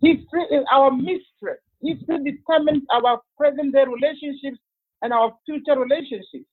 History 0.00 0.44
is 0.50 0.64
our 0.72 0.90
mystery. 0.90 1.58
History 1.82 2.18
determines 2.24 2.82
our 2.92 3.20
present 3.36 3.74
day 3.74 3.84
relationships 3.84 4.58
and 5.04 5.12
our 5.12 5.36
future 5.44 5.78
relationships. 5.78 6.48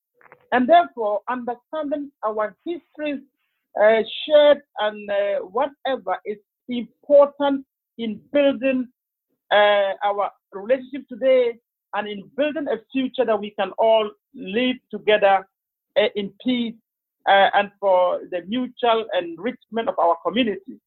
And 0.52 0.68
therefore, 0.68 1.22
understanding 1.30 2.12
our 2.24 2.56
histories, 2.66 3.22
uh, 3.82 4.02
shared 4.26 4.62
and 4.80 5.10
uh, 5.10 5.39
whatever 5.39 6.18
is 6.26 6.38
important 6.68 7.66
in 7.97 8.20
building 8.34 8.88
uh, 9.49 9.93
our 10.04 10.30
relationship 10.52 11.08
today 11.08 11.54
and 11.93 12.08
in 12.08 12.30
building 12.36 12.68
a 12.68 12.78
future 12.91 13.24
that 13.24 13.39
we 13.39 13.52
can 13.52 13.72
all 13.78 14.10
live 14.36 14.76
together 14.91 15.47
uh, 15.97 16.08
in 16.16 16.34
peace 16.43 16.76
uh, 17.30 17.49
and 17.54 17.72
for 17.80 18.20
the 18.32 18.41
mutual 18.47 19.06
enrichment 19.18 19.88
of 19.88 19.97
our 19.97 20.18
community. 20.26 20.80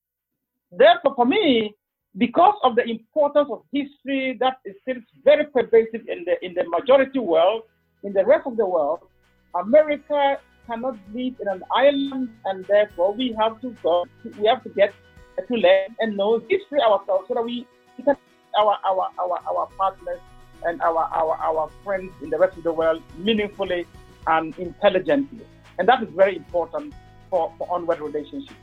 Therefore, 0.71 1.15
for 1.15 1.27
me, 1.27 1.75
because 2.17 2.55
of 2.63 2.77
the 2.77 2.85
importance 2.85 3.49
of 3.51 3.63
history 3.73 4.37
that 4.41 4.59
is 4.65 4.75
still 4.83 4.97
very 5.25 5.45
pervasive 5.47 6.03
in 6.09 6.25
the 6.25 6.45
in 6.45 6.55
the 6.55 6.65
majority 6.69 7.19
world, 7.19 7.63
in 8.03 8.13
the 8.13 8.25
rest 8.25 8.47
of 8.47 8.57
the 8.57 8.67
world, 8.67 9.01
America 9.55 10.39
cannot 10.67 10.97
live 11.13 11.35
in 11.41 11.49
an 11.49 11.63
island, 11.75 12.31
and 12.45 12.65
therefore 12.67 13.13
we 13.13 13.35
have 13.39 13.61
to 13.61 13.71
go. 13.83 14.07
We 14.39 14.47
have 14.47 14.63
to 14.65 14.71
get 14.71 14.95
to 15.49 15.55
learn 15.55 15.97
and 15.99 16.17
know 16.17 16.39
history 16.49 16.81
ourselves, 16.81 17.27
so 17.29 17.35
that 17.35 17.45
we, 17.45 17.67
can 18.05 18.17
our 18.59 18.79
our 18.85 19.09
our 19.19 19.41
our 19.51 19.69
partners 19.77 20.21
and 20.65 20.81
our 20.83 21.05
our 21.13 21.37
our 21.37 21.71
friends 21.83 22.13
in 22.23 22.31
the 22.31 22.39
rest 22.39 22.57
of 22.57 22.63
the 22.63 22.73
world 22.73 23.03
meaningfully 23.19 23.87
and 24.29 24.57
intelligently, 24.59 25.45
and 25.79 25.89
that 25.89 26.03
is 26.03 26.09
very 26.15 26.37
important 26.37 26.95
for, 27.29 27.53
for 27.59 27.67
onward 27.71 28.01
relationships. 28.01 28.55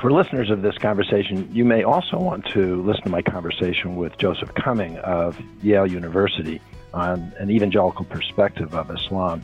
For 0.00 0.12
listeners 0.12 0.50
of 0.50 0.60
this 0.60 0.76
conversation, 0.76 1.48
you 1.50 1.64
may 1.64 1.82
also 1.82 2.18
want 2.18 2.44
to 2.52 2.82
listen 2.82 3.04
to 3.04 3.08
my 3.08 3.22
conversation 3.22 3.96
with 3.96 4.18
Joseph 4.18 4.52
Cumming 4.54 4.98
of 4.98 5.40
Yale 5.62 5.86
University 5.86 6.60
on 6.92 7.32
an 7.38 7.50
evangelical 7.50 8.04
perspective 8.04 8.74
of 8.74 8.90
Islam. 8.90 9.42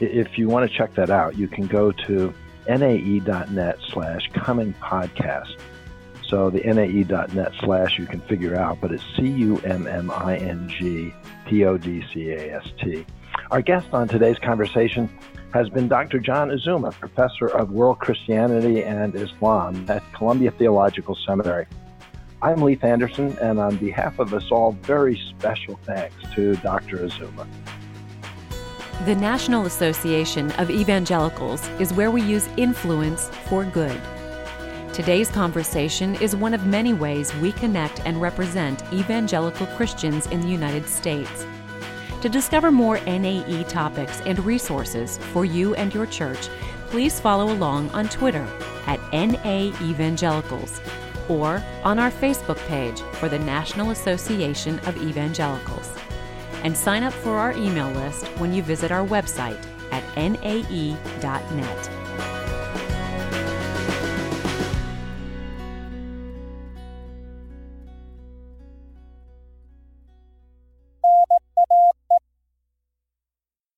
If 0.00 0.36
you 0.36 0.48
want 0.48 0.70
to 0.70 0.76
check 0.76 0.94
that 0.96 1.08
out, 1.08 1.38
you 1.38 1.48
can 1.48 1.66
go 1.66 1.90
to 2.06 2.34
nae.net 2.68 3.78
slash 3.88 4.28
Cumming 4.34 4.74
podcast. 4.74 5.56
So 6.28 6.50
the 6.50 6.60
nae.net 6.60 7.52
slash 7.60 7.98
you 7.98 8.04
can 8.04 8.20
figure 8.20 8.56
out, 8.56 8.82
but 8.82 8.92
it's 8.92 9.04
C-U-M-M-I-N-G 9.16 11.14
P-O-D-C-A-S-T. 11.46 13.06
Our 13.50 13.62
guest 13.62 13.86
on 13.92 14.08
today's 14.08 14.38
conversation 14.38 15.08
has 15.54 15.68
been 15.68 15.86
Dr. 15.86 16.18
John 16.18 16.48
Azumah, 16.48 16.92
professor 16.98 17.46
of 17.46 17.70
world 17.70 18.00
Christianity 18.00 18.82
and 18.82 19.14
Islam 19.14 19.86
at 19.88 20.02
Columbia 20.12 20.50
Theological 20.50 21.16
Seminary. 21.24 21.66
I'm 22.42 22.60
Leith 22.60 22.82
Anderson, 22.82 23.38
and 23.40 23.60
on 23.60 23.76
behalf 23.76 24.18
of 24.18 24.34
us 24.34 24.50
all, 24.50 24.72
very 24.82 25.16
special 25.30 25.78
thanks 25.84 26.16
to 26.34 26.56
Dr. 26.56 26.96
Azumah. 26.98 27.46
The 29.04 29.14
National 29.14 29.66
Association 29.66 30.50
of 30.52 30.70
Evangelicals 30.70 31.68
is 31.78 31.92
where 31.92 32.10
we 32.10 32.22
use 32.22 32.48
influence 32.56 33.28
for 33.48 33.64
good. 33.64 34.00
Today's 34.92 35.30
conversation 35.30 36.16
is 36.16 36.34
one 36.34 36.54
of 36.54 36.66
many 36.66 36.94
ways 36.94 37.32
we 37.36 37.52
connect 37.52 38.00
and 38.04 38.20
represent 38.20 38.82
evangelical 38.92 39.68
Christians 39.68 40.26
in 40.26 40.40
the 40.40 40.48
United 40.48 40.88
States. 40.88 41.46
To 42.24 42.30
discover 42.30 42.72
more 42.72 42.98
NAE 43.00 43.64
topics 43.64 44.22
and 44.22 44.42
resources 44.46 45.18
for 45.18 45.44
you 45.44 45.74
and 45.74 45.92
your 45.92 46.06
church, 46.06 46.48
please 46.86 47.20
follow 47.20 47.52
along 47.52 47.90
on 47.90 48.08
Twitter 48.08 48.48
at 48.86 48.98
NA 49.12 49.76
Evangelicals 49.82 50.80
or 51.28 51.62
on 51.82 51.98
our 51.98 52.10
Facebook 52.10 52.56
page 52.66 52.98
for 53.20 53.28
the 53.28 53.38
National 53.38 53.90
Association 53.90 54.78
of 54.86 54.96
Evangelicals. 54.96 55.94
And 56.62 56.74
sign 56.74 57.02
up 57.02 57.12
for 57.12 57.36
our 57.36 57.52
email 57.52 57.90
list 57.90 58.24
when 58.38 58.54
you 58.54 58.62
visit 58.62 58.90
our 58.90 59.06
website 59.06 59.62
at 59.92 60.02
nae.net. 60.16 62.03